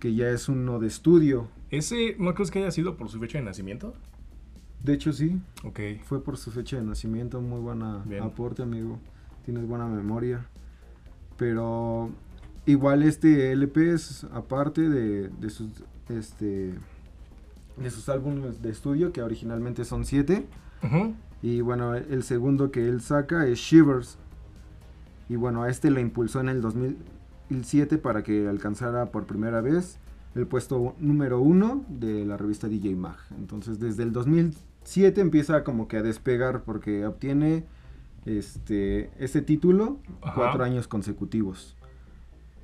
[0.00, 1.48] que ya es uno de estudio.
[1.70, 3.94] ¿Ese no crees que haya sido por su fecha de nacimiento?
[4.82, 5.80] De hecho sí, Ok.
[6.04, 8.22] fue por su fecha de nacimiento, muy buena Bien.
[8.22, 8.98] aporte amigo,
[9.44, 10.46] tienes buena memoria.
[11.36, 12.10] Pero
[12.66, 15.70] igual este LP es aparte de, de sus
[16.08, 16.74] este
[17.76, 20.46] de sus álbumes de estudio que originalmente son siete
[20.82, 21.14] Ujú.
[21.44, 24.16] Y bueno el segundo que él saca es Shivers
[25.28, 29.98] y bueno a este lo impulsó en el 2007 para que alcanzara por primera vez
[30.34, 35.86] el puesto número uno de la revista DJ Mag entonces desde el 2007 empieza como
[35.86, 37.66] que a despegar porque obtiene
[38.24, 40.34] este ese título Ajá.
[40.34, 41.76] cuatro años consecutivos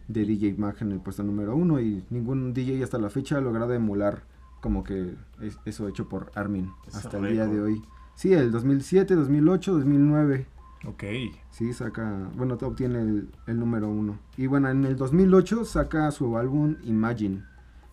[0.09, 3.41] de DJ Mag en el puesto número uno y ningún DJ hasta la fecha ha
[3.43, 4.23] logrado emular
[4.63, 7.83] como que es- eso hecho por Armin hasta el día de hoy.
[8.21, 10.47] Sí, el 2007, 2008, 2009.
[10.87, 11.05] Ok.
[11.53, 14.19] Sí, saca, bueno, obtiene el, el número uno.
[14.37, 17.43] Y bueno, en el 2008 saca su álbum Imagine,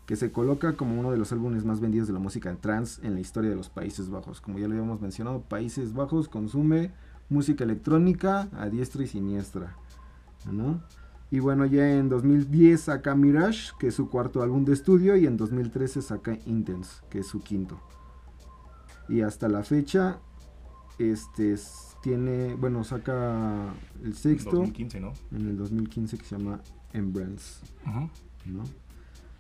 [0.06, 3.14] que se coloca como uno de los álbumes más vendidos de la música trance en
[3.14, 4.42] la historia de los Países Bajos.
[4.42, 6.92] Como ya lo habíamos mencionado, Países Bajos consume
[7.30, 9.78] música electrónica a diestra y siniestra,
[10.52, 10.82] ¿no?
[11.32, 15.26] Y bueno, ya en 2010 saca Mirage, que es su cuarto álbum de estudio, y
[15.26, 17.80] en 2013 saca Intense, que es su quinto.
[19.10, 20.20] Y hasta la fecha,
[21.00, 21.56] este
[22.02, 25.14] tiene, bueno, saca el sexto 2015, ¿no?
[25.32, 26.62] en el 2015 que se llama
[26.94, 28.10] Embrace, Ujú.
[28.46, 28.64] ¿no?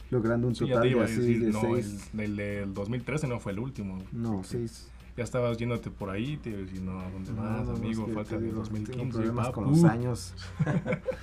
[0.09, 2.09] Logrando un Sí, total de a 6 decir, de no, 6.
[2.13, 3.97] el, el del 2013 no fue el último.
[4.13, 4.91] No, 6.
[5.17, 8.07] Ya estabas yéndote por ahí, te iba a decir, no, ¿a ¿dónde vas, amigo?
[8.13, 9.11] Falta de Tengo 2015.
[9.17, 10.33] problemas con los años.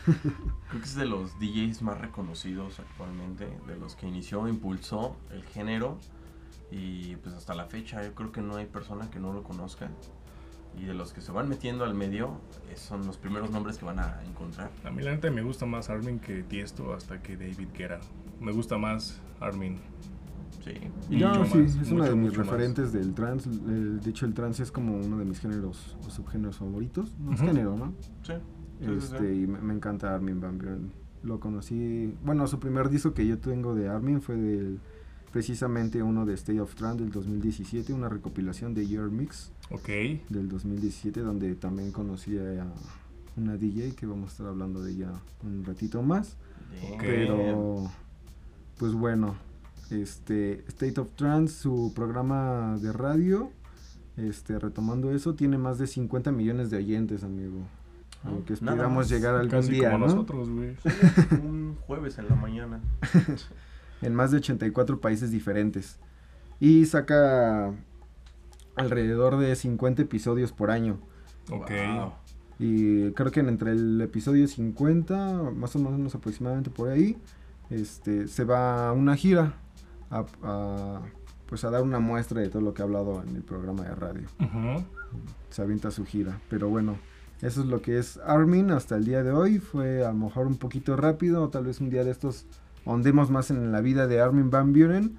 [0.04, 5.44] Creo que es de los DJs más reconocidos actualmente, de los que inició, impulsó el
[5.44, 5.98] género
[6.76, 9.90] y pues hasta la fecha yo creo que no hay persona que no lo conozca.
[10.76, 13.84] Y de los que se van metiendo al medio, eh, son los primeros nombres que
[13.84, 14.70] van a encontrar.
[14.84, 18.00] A mí la neta me gusta más Armin que Tiesto hasta que David Guerra.
[18.40, 19.78] Me gusta más Armin.
[20.64, 20.72] Sí.
[21.10, 22.46] Y No, mucho sí, más, es uno mucho, de mis más.
[22.46, 23.48] referentes del trance.
[23.50, 27.14] El- de hecho, el trance es como uno de mis géneros o subgéneros favoritos.
[27.20, 27.48] No es Ujú.
[27.50, 27.92] género, ¿no?
[28.22, 28.32] Sí.
[28.80, 29.42] sí, sí, Este, sí.
[29.42, 30.90] y me, me encanta Armin Van Buren.
[31.22, 34.80] Lo conocí, bueno, su primer disco que yo tengo de Armin fue del
[35.34, 39.88] precisamente uno de State of Trance del 2017, una recopilación de Year Mix Ok.
[40.28, 42.64] del 2017 donde también conocí a
[43.36, 45.10] una DJ que vamos a estar hablando de ella
[45.42, 46.36] un ratito más.
[47.00, 47.90] Pero,
[48.78, 49.34] pues bueno,
[49.90, 53.50] este State of Trance, su programa de radio,
[54.16, 57.66] este retomando eso, tiene más de 50 millones de oyentes, amigo.
[58.22, 60.12] Ah, Lo que nada esperamos llegar algún Casi día, como ¿no?
[60.14, 60.76] nosotros, güey.
[61.42, 62.80] Un jueves en la mañana.
[64.04, 65.98] En más de 84 países diferentes.
[66.60, 67.72] Y saca
[68.76, 70.98] alrededor de 50 episodios por año.
[71.50, 71.70] Ok.
[71.70, 72.12] Wow.
[72.58, 77.16] Y creo que en entre el episodio 50, más o menos aproximadamente por ahí,
[77.70, 79.54] este, se va a una gira
[80.10, 81.00] a, a,
[81.46, 83.94] pues a dar una muestra de todo lo que ha hablado en el programa de
[83.94, 84.28] radio.
[84.38, 84.84] Ujú.
[85.48, 86.40] Se avienta su gira.
[86.50, 86.98] Pero bueno,
[87.40, 89.58] eso es lo que es Armin hasta el día de hoy.
[89.58, 92.46] Fue a lo mejor un poquito rápido, o tal vez un día de estos
[92.84, 95.16] ondemos más en la vida de Armin Van Buren.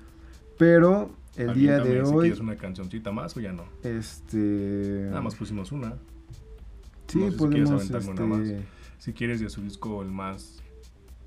[0.57, 3.63] Pero el día de hoy, quieres una cancioncita más o ya no.
[3.83, 5.07] este...
[5.09, 5.95] Nada más pusimos una.
[7.07, 8.47] Sí, no sé si quieres podemos, aventarme una más.
[8.47, 8.65] este...
[8.99, 10.61] Si quieres de su disco el más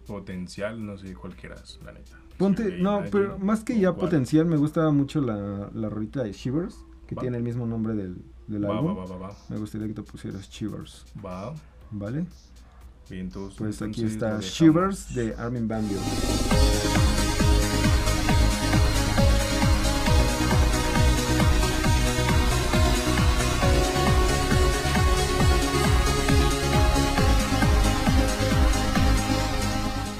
[0.07, 2.18] potencial, no sé cuál quieras, la neta.
[2.39, 6.22] Ponte, Sí, no, pero más que ¿o ya potencial, me gusta mucho la, la rolita
[6.22, 6.76] de Shivers,
[7.07, 7.20] que Va.
[7.22, 8.97] tiene el mismo nombre del, del Va, álbum.
[8.97, 9.36] va.
[9.51, 11.53] Me gustaría que te pusieras Shivers, Va.
[11.91, 12.24] ¿vale?
[13.56, 15.84] Pues aquí está Shivers de Armin Van.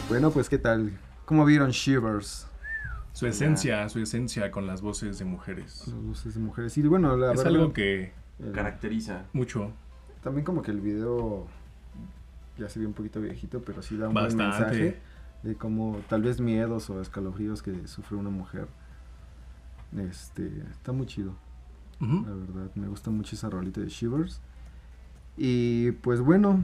[0.09, 0.93] Bueno, pues qué tal,
[1.26, 2.47] ¿cómo vieron Shivers?
[3.12, 5.84] Su esencia, su esencia con las voces de mujeres.
[5.89, 6.76] Las voces de mujeres.
[6.78, 9.26] Y bueno, la Es verdad, algo que el- Caracteriza.
[9.32, 9.72] mucho,
[10.22, 11.47] También como que el video
[12.59, 14.98] ya se ve un poquito viejito, pero sí da un buen mensaje
[15.42, 18.68] de cómo tal vez miedos o escalofríos que sufre una mujer.
[19.96, 21.34] Este, está muy chido,
[22.00, 22.70] la verdad.
[22.74, 24.40] Me gusta mucho esa rolita de Shivers.
[25.36, 26.62] Y pues bueno,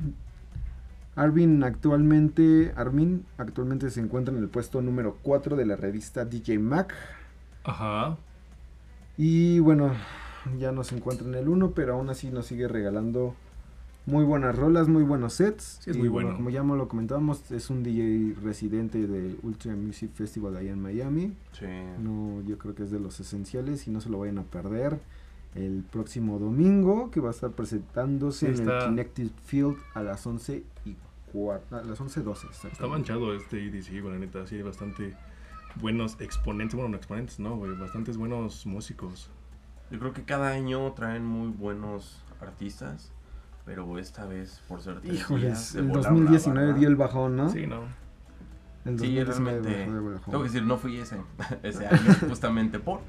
[1.16, 6.58] Armin actualmente, Armin actualmente se encuentra en el puesto número 4 de la revista DJ
[6.58, 6.94] Mac.
[7.62, 8.16] Ajá.
[9.16, 9.92] Y bueno,
[10.58, 13.36] ya no se encuentra en el 1, pero aún así nos sigue regalando
[14.06, 15.78] Muy buenas rolas, muy buenos sets.
[15.80, 16.34] Sí, es y muy bueno.
[16.36, 21.34] Como ya lo comentábamos, es un DJ residente del Ultra Music Festival allá en Miami.
[21.52, 21.64] Sí.
[22.00, 25.00] No, yo creo que es de los esenciales y no se lo vayan a perder.
[25.54, 30.26] El próximo domingo, que va a estar presentándose Sí, en el Connected Field a las
[30.26, 30.96] 11 y
[31.32, 32.68] cua- a las 11.12.
[32.72, 34.46] Está manchado este EDC, la neta.
[34.46, 35.14] Sí, hay bastante
[35.80, 36.74] buenos exponentes.
[36.74, 37.74] Bueno, no exponentes, no, güey.
[37.78, 39.30] Bastantes buenos músicos.
[39.90, 43.12] Yo creo que cada año traen muy buenos artistas,
[43.64, 46.78] pero esta vez, por días, Híjoles, se el volaron la 2019 barda.
[46.78, 47.48] dio el bajón, ¿no?
[47.48, 47.82] Sí, ¿no?
[48.84, 50.20] El Sí, 2019 realmente.
[50.26, 51.16] Tengo que decir, no fui ese,
[51.62, 53.00] ese año, justamente por.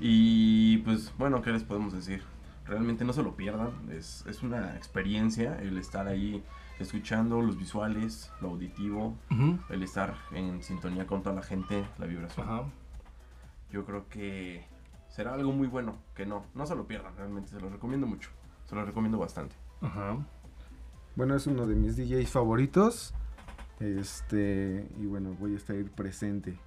[0.00, 2.22] Y pues, bueno, ¿qué les podemos decir?
[2.66, 3.70] Realmente no se lo pierdan.
[3.90, 6.44] Es, es una experiencia el estar ahí
[6.78, 9.16] escuchando los visuales, lo auditivo,
[9.70, 12.46] el estar en sintonía con toda la gente, la vibración.
[12.46, 12.62] Ajá.
[13.72, 14.64] Yo creo que
[15.08, 15.96] será algo muy bueno.
[16.14, 17.50] Que no, no se lo pierdan, realmente.
[17.50, 18.30] Se lo recomiendo mucho.
[18.66, 19.56] Se lo recomiendo bastante.
[19.80, 20.26] Ajá.
[21.14, 23.14] Bueno, es uno de mis DJs favoritos.
[23.80, 26.58] Este, y bueno, voy a estar presente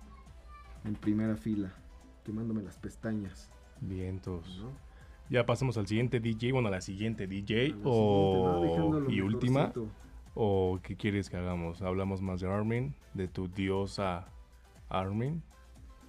[0.86, 1.74] en primera fila,
[2.24, 3.49] quemándome las pestañas.
[3.82, 4.66] Vientos.
[5.30, 7.70] Ya pasamos al siguiente DJ, bueno, a la siguiente DJ.
[7.70, 9.10] La o...
[9.10, 9.72] y última.
[10.36, 11.82] ¿O qué quieres que hagamos?
[11.82, 12.95] ¿Hablamos más de Armin?
[13.14, 14.28] ¿De tu diosa
[14.88, 15.43] Armin?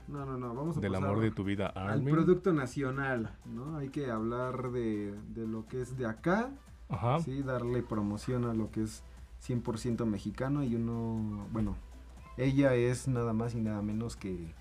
[0.08, 2.14] No, no, no, vamos a ¿Del pasar amor de tu vida al Armin?
[2.14, 3.76] producto nacional, ¿no?
[3.76, 6.50] Hay que hablar de, de lo que es de acá,
[6.90, 7.20] Ajá.
[7.20, 9.02] sí, darle promoción a lo que es
[9.46, 11.76] 100% mexicano y uno, bueno,
[12.36, 14.52] ella es nada más y nada menos que...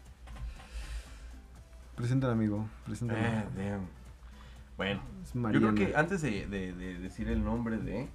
[1.95, 3.15] Presenta amigo, presenta.
[3.17, 3.87] Eh, damn.
[4.77, 8.07] Bueno, Es yo creo que antes de, de- de decir el nombre de,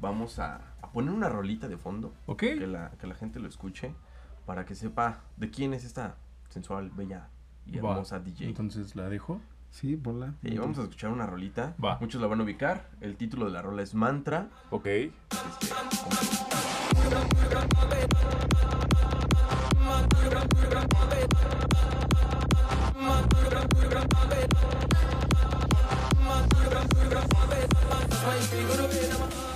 [0.00, 2.12] vamos a, a poner una rolita de fondo.
[2.26, 2.38] Ok.
[2.40, 3.94] Que la, que la gente lo escuche
[4.44, 6.16] para que sepa de quién es esta
[6.48, 7.28] sensual, bella
[7.64, 7.90] y Va.
[7.92, 8.48] hermosa DJ.
[8.48, 9.40] Entonces la dejo.
[9.72, 10.34] Sí, ponla.
[10.44, 11.74] Sí, vamos a escuchar una rolita.
[11.82, 11.98] Va.
[11.98, 12.90] Muchos la van a ubicar.
[13.00, 14.48] El título de la rola es Mantra.
[14.70, 14.86] Ok.
[14.86, 15.12] Este,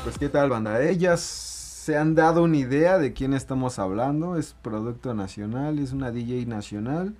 [0.02, 4.54] Pues qué tal banda, ellas se han dado una idea de quién estamos hablando, es
[4.62, 7.14] producto nacional, es una DJ nacional,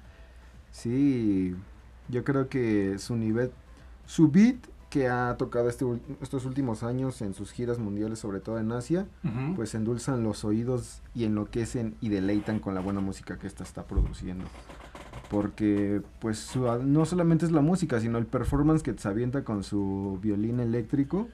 [0.71, 1.55] sí,
[2.09, 3.51] yo creo que su nivel,
[4.07, 4.57] su beat
[4.91, 5.85] que ha tocado este
[6.23, 9.07] estos últimos años en sus giras mundiales, sobre todo en Asia,
[9.57, 13.85] pues endulzan los oídos y enloquecen y deleitan con la buena música que esta está
[13.85, 14.45] produciendo.
[15.29, 19.65] Porque pues su- no solamente es la música, sino el performance que se avienta con
[19.65, 21.29] su violín eléctrico,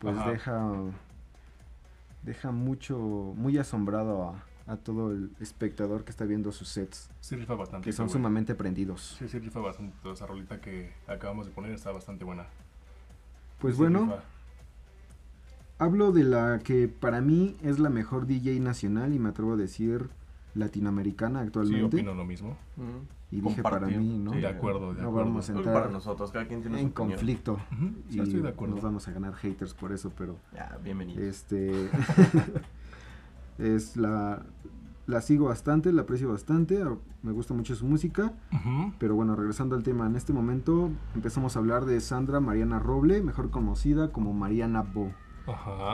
[0.00, 0.30] pues Ajá.
[0.30, 0.72] deja
[2.22, 7.36] deja mucho muy asombrado a, a todo el espectador que está viendo sus sets, Sí
[7.36, 7.84] rifa bastante.
[7.84, 8.12] que son güey.
[8.12, 9.16] sumamente prendidos.
[9.18, 9.94] Sí, sí rifa bastante.
[10.02, 12.46] Toda esa rolita que acabamos de poner está bastante buena.
[13.58, 14.22] Pues Sí bueno, rifa.
[15.78, 19.56] hablo de la que para mí es la mejor DJ nacional y me atrevo a
[19.56, 20.08] decir
[20.54, 21.96] latinoamericana Sí, actualmente.
[21.96, 22.56] opino lo mismo.
[23.30, 24.32] Y dije para mí, ¿no?
[24.32, 25.28] De acuerdo, de No acuerdo.
[25.30, 27.10] vamos a entrar para nosotros, cada quien tiene su en opinión.
[27.12, 27.52] conflicto.
[27.54, 28.74] Ujú, Sí, y estoy de acuerdo.
[28.74, 31.24] nos vamos a ganar haters por eso, pero Ya, bienvenidos.
[31.24, 31.88] este
[33.62, 34.44] es la
[35.06, 36.82] la sigo bastante, la aprecio bastante,
[37.22, 38.32] me gusta mucho su música,
[38.98, 43.22] pero bueno, regresando al tema, en este momento empezamos a hablar de Sandra Mariana Roble,
[43.22, 45.12] mejor conocida como Mariana Bo,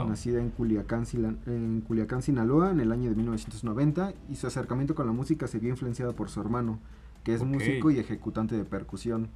[0.07, 1.05] nacida en Culiacán,
[1.47, 5.59] en Culiacán, Sinaloa, en el año de 1990, y su acercamiento con la música se
[5.59, 6.79] vio influenciado por su hermano,
[7.25, 9.29] que es músico y ejecutante de percusión.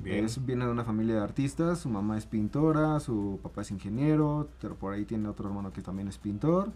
[0.00, 0.24] Bien.
[0.24, 4.48] Es, viene de una familia de artistas, su mamá es pintora, su papá es ingeniero,
[4.60, 6.72] pero por ahí tiene otro hermano que también es pintor,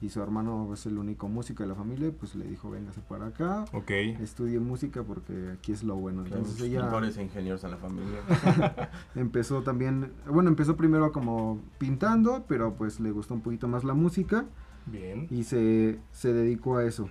[0.00, 3.26] y su hermano es el único músico de la familia, pues le dijo, véngase para
[3.26, 3.90] acá, Ok.
[4.20, 6.24] estudie música porque aquí es lo bueno.
[6.24, 8.18] Entonces ella pintores e ingenieros en la familia.
[9.14, 13.94] empezó también, bueno, empezó primero como pintando, pero pues le gustó un poquito más la
[13.94, 14.46] música
[14.86, 15.26] Bien.
[15.30, 17.08] y se, se dedicó a eso.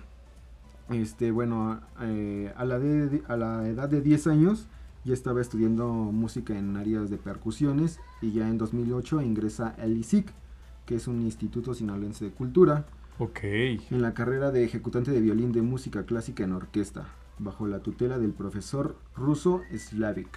[0.88, 4.66] Este, bueno, eh, a, la de- a la edad de 10 años
[5.04, 10.32] ya estaba estudiando música en áreas de percusiones y ya en 2008 ingresa al ISIC,
[10.90, 12.84] que es un instituto sinaloense de cultura,
[13.20, 13.38] Ok.
[13.44, 17.06] en la carrera de ejecutante de violín de música clásica en orquesta,
[17.38, 20.36] bajo la tutela del profesor ruso Slavik.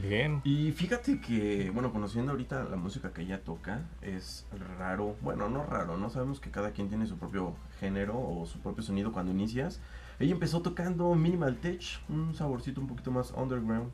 [0.00, 0.40] Bien.
[0.44, 4.46] Y fíjate que, bueno, conociendo ahorita la música que ella toca, es
[4.78, 8.60] raro, bueno, no raro, no sabemos que cada quien tiene su propio género o su
[8.60, 9.80] propio sonido cuando inicias.
[10.20, 13.90] Ella empezó tocando minimal tech, un saborcito un poquito más underground.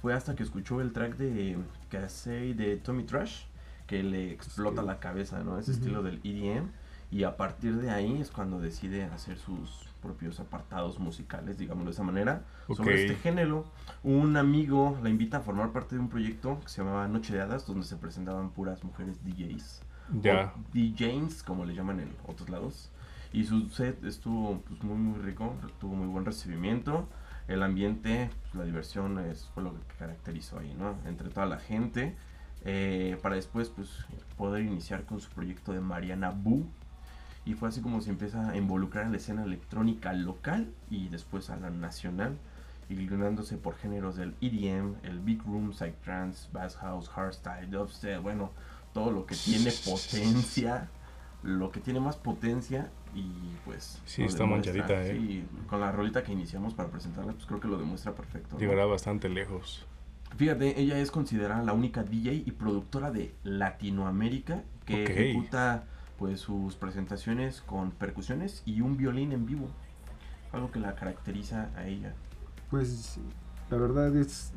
[0.00, 1.58] Fue hasta que escuchó el track de
[1.90, 3.46] Casey de Tommy Trash
[3.86, 4.86] que le explota Ok.
[4.86, 5.58] la cabeza, ¿no?
[5.58, 5.80] Ese Ujú.
[5.80, 6.68] estilo del EDM.
[7.10, 11.94] Y a partir de ahí es cuando decide hacer sus propios apartados musicales, digámoslo de
[11.94, 12.42] esa manera,
[12.74, 13.00] sobre Ok.
[13.10, 13.64] este género.
[14.02, 17.42] Un amigo la invita a formar parte de un proyecto que se llamaba Noche de
[17.42, 19.82] Hadas, donde se presentaban puras mujeres DJs.
[20.22, 20.52] Ya.
[20.56, 22.90] O DJs, como le llaman en otros lados.
[23.32, 27.08] Y su set estuvo pues, muy, muy rico, tuvo muy buen recibimiento.
[27.48, 30.96] El ambiente, pues, la diversión es, fue lo que caracterizó ahí, ¿no?
[31.06, 32.14] Entre toda la gente.
[32.64, 33.88] Eh, para después, pues,
[34.36, 36.66] poder iniciar con su proyecto de Mariana Boo.
[37.46, 41.50] Y fue así como se empieza a involucrar en la escena electrónica local y después
[41.50, 42.38] a la nacional,
[42.88, 48.50] inclinándose por géneros del EDM, el Big Room, Psytrance, Bass House, Hardstyle, Dubstep, bueno,
[48.94, 50.88] todo lo que tiene potencia,
[51.42, 53.28] lo que tiene más potencia y
[53.66, 54.00] pues...
[54.06, 55.12] Sí, está manchadita, ¿eh?
[55.12, 58.54] Sí, con la rolita que iniciamos para presentarla, pues creo que lo demuestra perfecto.
[58.54, 58.60] ¿no?
[58.60, 59.86] Llegará bastante lejos.
[60.36, 65.84] Fíjate, ella es considerada la única DJ y productora de Latinoamérica que ejecuta
[66.18, 69.68] pues sus presentaciones con percusiones y un violín en vivo.
[70.52, 72.14] Algo que la caracteriza a ella.
[72.70, 73.18] Pues
[73.70, 74.52] la verdad es,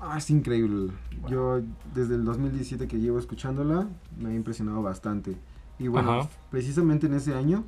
[0.00, 0.92] ah, es increíble.
[1.22, 1.30] Wow.
[1.30, 1.62] Yo
[1.94, 3.88] desde el 2017 que llevo escuchándola
[4.18, 5.36] me ha impresionado bastante.
[5.78, 6.30] Y bueno, Ajá.
[6.50, 7.64] precisamente en ese año,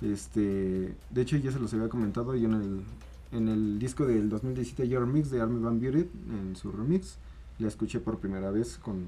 [0.00, 2.82] este, de hecho ya se los había comentado yo en el,
[3.32, 7.18] en el disco del 2017 Your Mix de Army Van Buren, en su remix,
[7.58, 9.06] la escuché por primera vez con,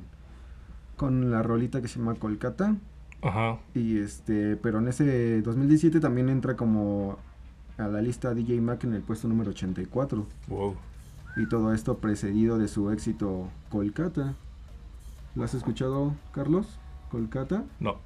[0.97, 2.77] con la rolita que se llama Kolkata.
[3.23, 3.59] Ajá.
[3.75, 7.19] Y este, pero en ese 2017 también entra como
[7.79, 10.27] a la lista DJ Mac en el puesto número 84.
[10.49, 10.75] Wow.
[11.37, 14.35] Y todo esto precedido de su éxito Kolkata.
[15.37, 16.67] ¿Lo has escuchado, Carlos?
[17.11, 17.65] Kolkata.
[17.79, 17.97] No.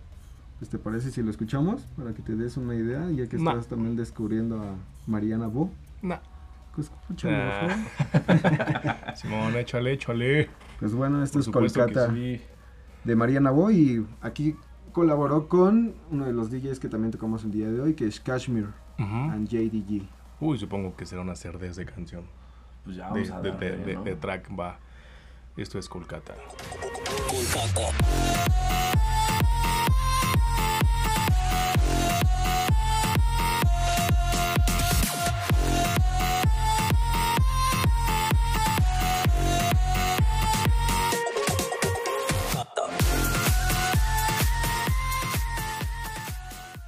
[0.58, 1.82] Pues, ¿Te parece si lo escuchamos?
[1.96, 3.50] Para que te des una idea, ya que No.
[3.50, 4.74] estás también descubriendo a
[5.06, 5.70] Mariana Bo.
[6.04, 6.20] No.
[6.74, 7.76] Pues, escúchalo, Ah.
[9.08, 9.16] ¿no?
[9.16, 10.48] Simón, échale, échale.
[10.80, 11.50] Pues bueno, esto Por es
[12.10, 12.40] sí.
[13.04, 14.56] de Mariana Bo y aquí
[14.92, 18.20] colaboró con uno de los DJs que también tocamos el día de hoy, que es
[18.20, 19.04] Kashmir Ujú.
[19.14, 20.06] and JDG.
[20.40, 22.24] Uy, supongo que será una cerdez de canción.
[22.84, 24.02] Pues ya De, vamos a de, darle, de- de- ¿no?
[24.04, 24.78] de track va.
[25.56, 26.34] Esto es Kolkata.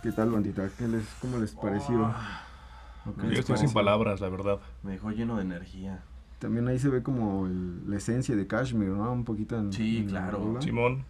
[0.07, 0.70] ¿Qué tal, bandita?
[0.78, 2.14] ¿Qué les, ¿Cómo les pareció?
[3.16, 4.61] Me Yo estoy dejó- sin palabras, la verdad.
[4.84, 6.00] Me dejó lleno de energía.
[6.38, 9.11] También ahí se ve como el- la esencia de Kashmir, ¿no?
[9.11, 10.38] Un poquito en Sí, en la claro.
[10.44, 10.61] rola.
[10.62, 11.02] Simón,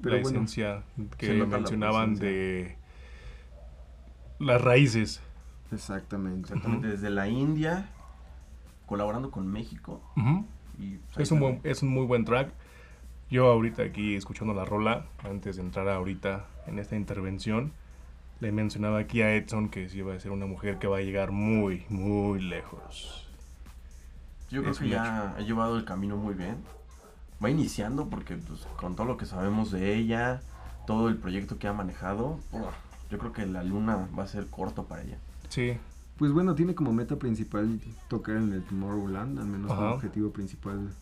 [0.00, 0.38] Pero la bueno.
[0.40, 2.76] esencia Se que la mencionaban de
[4.40, 5.20] las raíces.
[5.70, 6.40] Exactamente.
[6.52, 7.90] Exactamente, desde la India,
[8.86, 10.02] colaborando con México.
[10.80, 12.52] Y pues, Es un, buen, es un muy buen track.
[13.30, 17.70] Yo ahorita aquí escuchando la rola, antes de entrar ahorita en esta intervención,
[18.42, 21.00] le mencionaba aquí a Edson que sí va a ser una mujer que va a
[21.00, 23.28] llegar muy, muy lejos.
[24.50, 26.56] Yo creo es que ya ha llevado el camino muy bien.
[27.42, 30.42] Va iniciando porque pues, con todo lo que sabemos de ella,
[30.88, 32.40] todo el proyecto que ha manejado,
[33.10, 35.18] yo creo que la luna va a ser corto para ella.
[35.48, 35.78] Sí,
[36.18, 37.78] Pues bueno, tiene como meta principal
[38.08, 40.92] tocar en el Tomorrowland, al menos como objetivo principal,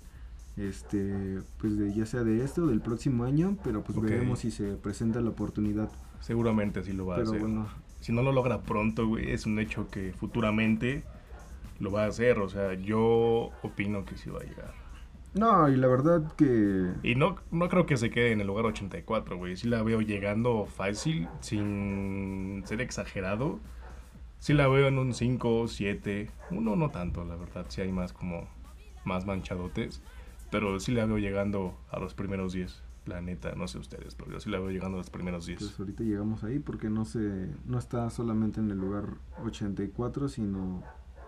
[0.58, 4.50] este, pues de, ya sea de este o del próximo año, pero pues veremos si
[4.50, 5.90] se presenta la oportunidad.
[6.20, 7.40] Seguramente sí lo va a Pero hacer.
[7.40, 7.68] bueno,
[8.00, 11.04] Si no lo logra pronto, güey, es un hecho que futuramente
[11.80, 12.38] lo va a hacer.
[12.40, 14.74] O sea, yo opino que sí va a llegar.
[15.34, 18.64] no, y la verdad que Y no, no creo que se quede en el lugar
[18.66, 19.56] 84, güey.
[19.56, 23.60] Sí la veo llegando fácil, sin ser exagerado.
[24.38, 26.30] Sí la veo en un 5, 7.
[26.50, 27.66] Uno no tanto, la verdad.
[27.68, 28.48] Sí hay más como
[29.04, 30.02] más manchadotes.
[30.50, 32.82] Pero sí la veo llegando a los primeros 10.
[33.10, 35.58] La neta, no sé ustedes, pero yo sí la veo llegando a los primeros 10.
[35.58, 39.04] pues ahorita llegamos ahí porque no se, no está solamente en el lugar
[39.44, 40.84] 84, sino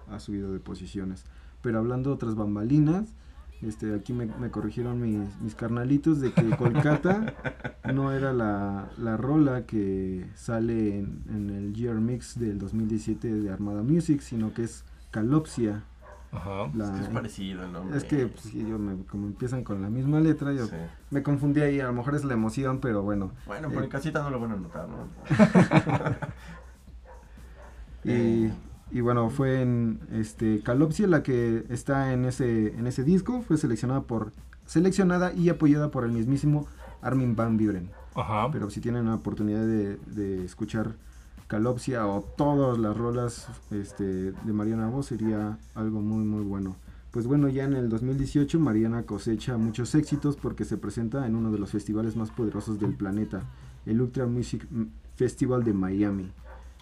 [0.09, 1.25] ha subido de posiciones.
[1.61, 3.15] Pero hablando de otras bambalinas,
[3.63, 7.35] este, aquí me, me corrigieron mis, mis carnalitos de que Kolkata
[7.93, 13.51] no era la, la rola que sale en, en el Year Mix del 2017 de
[13.51, 15.85] Armada Music, sino que es Calopsia.
[16.33, 16.71] Ajá.
[16.75, 17.97] La- Es que es parecido el nombre.
[17.99, 20.77] es que pues, sí, yo me- como empiezan con la misma letra, yo Sí.
[21.11, 23.33] me confundí ahí, a lo mejor es la emoción, pero bueno.
[23.47, 25.07] Bueno, Eh, en casita no lo van a notar, ¿no?
[28.05, 28.51] Y,
[28.91, 33.57] y bueno, fue en este Calopsia la que está en ese, en ese disco, fue
[33.57, 34.33] seleccionada por
[34.67, 36.67] seleccionada y apoyada por el mismísimo
[37.01, 37.91] Armin Van Buren.
[38.15, 38.51] Ajá.
[38.51, 40.95] Pero si tienen la oportunidad de, de escuchar
[41.57, 46.77] Calopsia o todas las rolas este, de Mariana Voz sería algo muy muy bueno.
[47.11, 51.53] Pues bueno, ya en el 2018 Mariana cosecha muchos éxitos porque se presenta en uno
[51.53, 53.43] de los festivales más poderosos del planeta,
[53.85, 54.66] el Ultra Music
[55.16, 56.31] Festival de Miami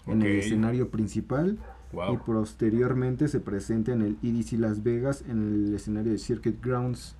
[0.07, 1.57] en el escenario principal
[1.91, 2.19] y Wow.
[2.25, 7.17] posteriormente se presenta en el EDC Las Vegas en el escenario de Circuit Grounds,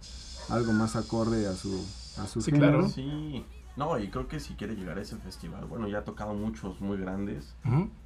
[0.49, 1.73] algo más acorde a su
[2.17, 2.77] a su Sí, género.
[2.77, 2.87] claro.
[2.89, 3.43] Sí.
[3.77, 6.81] No, y creo que si quiere llegar a ese festival, bueno, ya ha tocado muchos
[6.81, 7.55] muy grandes,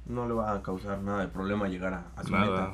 [0.06, 2.44] no le va a causar nada de problema llegar a, a su Nada.
[2.68, 2.72] meta.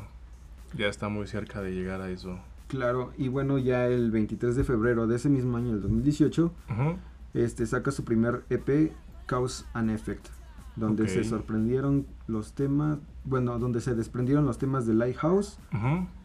[0.74, 2.39] Ya está muy cerca de llegar a eso.
[2.69, 6.97] Claro, y bueno, ya el 23 de febrero de ese mismo año, el 2018, Ujú.
[7.35, 8.93] este saca su primer EP,
[9.27, 10.28] Cause and Effect,
[10.77, 15.59] donde se sorprendieron los temas, bueno, donde se desprendieron los temas de Lighthouse.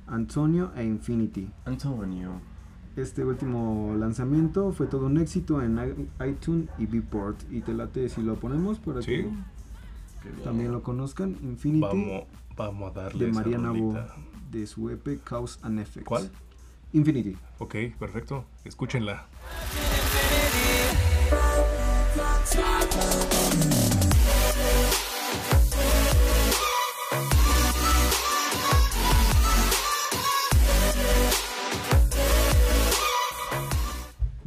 [0.08, 1.52] Antonio e Infinity.
[1.66, 2.40] Antonio.
[2.98, 7.40] Este último lanzamiento fue todo un éxito en iTunes y Beatport.
[7.52, 9.28] Y te late si lo ponemos para Sí.
[10.24, 11.38] que también lo conozcan.
[11.44, 12.24] Infinity Vamos,
[12.56, 13.96] vamos a darle de Mariana Bo
[14.52, 16.08] de su EP Cause and Effect.
[16.08, 16.32] ¿Cuál?
[16.94, 17.38] Infinity.
[17.60, 18.46] Ok, perfecto.
[18.66, 19.28] Escúchenla.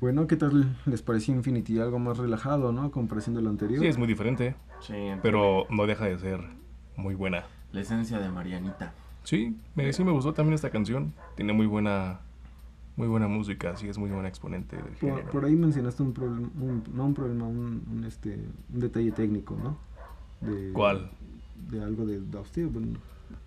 [0.00, 1.78] Bueno, ¿qué tal les pareció Infinity?
[1.78, 2.90] Algo más relajado, ¿no?
[2.90, 3.80] Comparación de lo anterior.
[3.80, 6.40] Sí, es muy diferente, Sí, pero no deja de ser
[6.96, 7.44] muy buena.
[7.72, 8.94] La esencia de Marianita.
[9.24, 11.12] Sí, me, sí me gustó también esta canción.
[11.36, 12.20] Tiene muy buena,
[12.96, 15.30] muy buena música, sí es muy buena exponente del Por, género.
[15.30, 16.48] por ahí mencionaste un problema,
[16.94, 18.38] no un problema, un, un, este,
[18.72, 19.76] un detalle técnico, ¿no?
[20.40, 21.10] De, ¿Cuál?
[21.70, 22.72] De algo de dubstep.
[22.72, 22.98] bueno.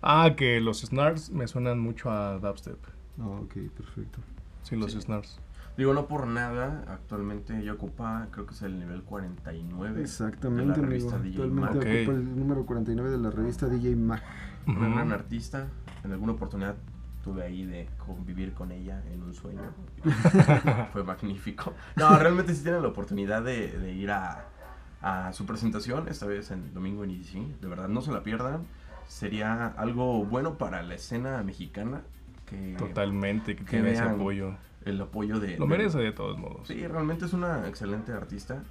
[0.02, 2.78] Ah, que los snars me suenan mucho a dubstep.
[3.20, 4.20] Ah, ok, perfecto.
[4.62, 5.00] Sí, los Sí.
[5.00, 5.40] snars.
[5.76, 10.00] Digo, no por nada, actualmente ella ocupa, creo que es el nivel 49.
[10.00, 10.88] Exactamente, de la amigo.
[10.88, 11.70] revista DJ Actualmente Mag.
[11.76, 11.76] Ok.
[11.76, 14.22] ocupa el número 49 de la revista DJ Mag.
[14.66, 15.66] Una gran artista.
[16.04, 16.76] En alguna oportunidad
[17.24, 19.62] tuve ahí de convivir con ella en un sueño.
[20.92, 21.72] Fue magnífico.
[21.96, 24.44] No, realmente si tienen la oportunidad de, de ir a,
[25.02, 28.62] a su presentación, esta vez en domingo en EDC, de verdad no se la pierdan.
[29.08, 32.02] Sería algo bueno para la escena mexicana
[32.46, 34.54] que Totalmente, que que tiene ese vean apoyo.
[34.84, 35.58] El apoyo de...
[35.58, 36.66] Lo merece de todos modos.
[36.66, 38.62] Sí, realmente es una excelente artista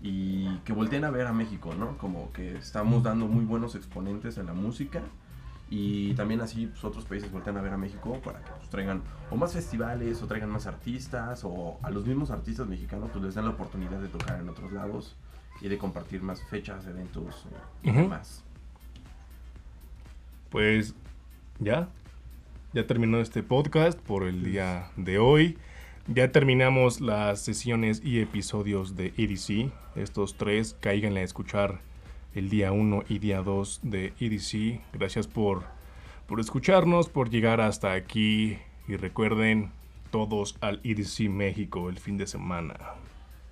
[0.00, 1.96] y que volteen a ver a México, ¿no?
[1.98, 5.02] Como que estamos dando muy buenos exponentes en la música
[5.70, 9.00] y también así pues, otros países voltean a ver a México para que pues, traigan
[9.30, 13.34] o más festivales o traigan más artistas o a los mismos artistas mexicanos pues les
[13.34, 15.16] den la oportunidad de tocar en otros lados
[15.60, 17.46] y de compartir más fechas, eventos
[17.82, 18.44] y demás.
[20.50, 20.94] Pues
[21.60, 21.88] ya,
[22.72, 25.58] ya terminó este podcast por el día de hoy.
[26.06, 29.70] Ya terminamos las sesiones y episodios de EDC.
[29.94, 31.80] Estos tres, cáiganle a escuchar
[32.34, 34.80] el día 1 y día 2 de EDC.
[34.92, 35.64] Gracias por,
[36.26, 38.58] por escucharnos, por llegar hasta aquí.
[38.88, 39.70] Y recuerden,
[40.10, 42.78] todos al EDC México el fin de semana.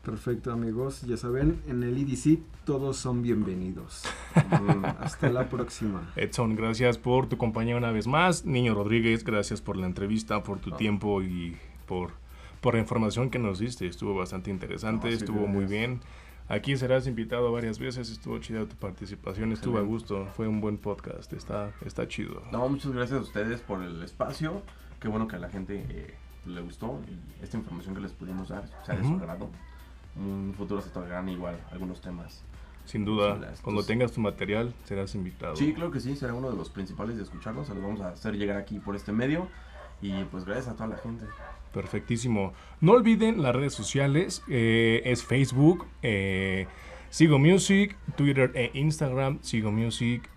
[0.03, 1.03] Perfecto, amigos.
[1.03, 4.03] Ya saben, en el EDC todos son bienvenidos.
[4.35, 6.11] Mm, Hasta la próxima.
[6.17, 8.47] Edson, gracias por tu compañía una vez más.
[8.47, 10.77] Niño Rodríguez, gracias por la entrevista, por tu Ah.
[10.79, 11.55] tiempo y
[11.87, 12.13] por,
[12.63, 13.87] por la información que nos diste.
[13.87, 16.01] Estuvo bastante interesante, No, sí, estuvo muy bien.
[16.49, 20.79] Aquí serás invitado varias veces, estuvo chida tu participación, estuvo a gusto, fue un buen
[20.79, 22.43] podcast, está, está chido.
[22.51, 24.63] No, muchas gracias a ustedes por el espacio.
[24.99, 26.15] Qué bueno que a la gente eh,
[26.47, 29.49] le gustó y esta información que les pudimos dar sea de su agrado.
[30.17, 32.43] Un futuro se tocarán igual algunos temas.
[32.85, 35.55] Sin duda, cuando tengas tu material serás invitado.
[35.55, 37.69] Sí, claro que sí, será uno de los principales de escucharnos.
[37.69, 39.49] Se los vamos a hacer llegar aquí por este medio.
[40.03, 41.25] Y pues gracias a toda la gente.
[41.73, 42.53] Perfectísimo.
[42.81, 44.43] No olviden las redes sociales.
[44.49, 46.67] eh, es Facebook, eh,
[47.11, 50.29] Sigo Music, Twitter e Instagram, Sigo Music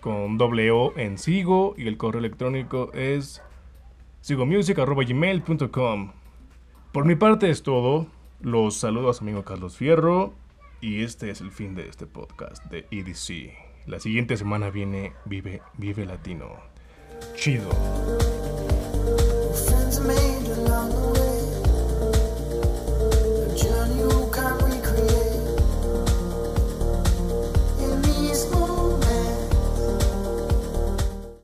[0.00, 3.42] con doble O en Sigo y el correo electrónico es
[4.22, 6.12] sigomusic.gmail.com.
[6.92, 8.06] Por mi parte es todo.
[8.40, 10.34] Los saludo a su amigo Carlos Fierro
[10.80, 13.54] y este es el fin de este podcast de EDC.
[13.86, 16.56] La siguiente semana viene Vive, Vive Latino.
[17.34, 17.70] Chido.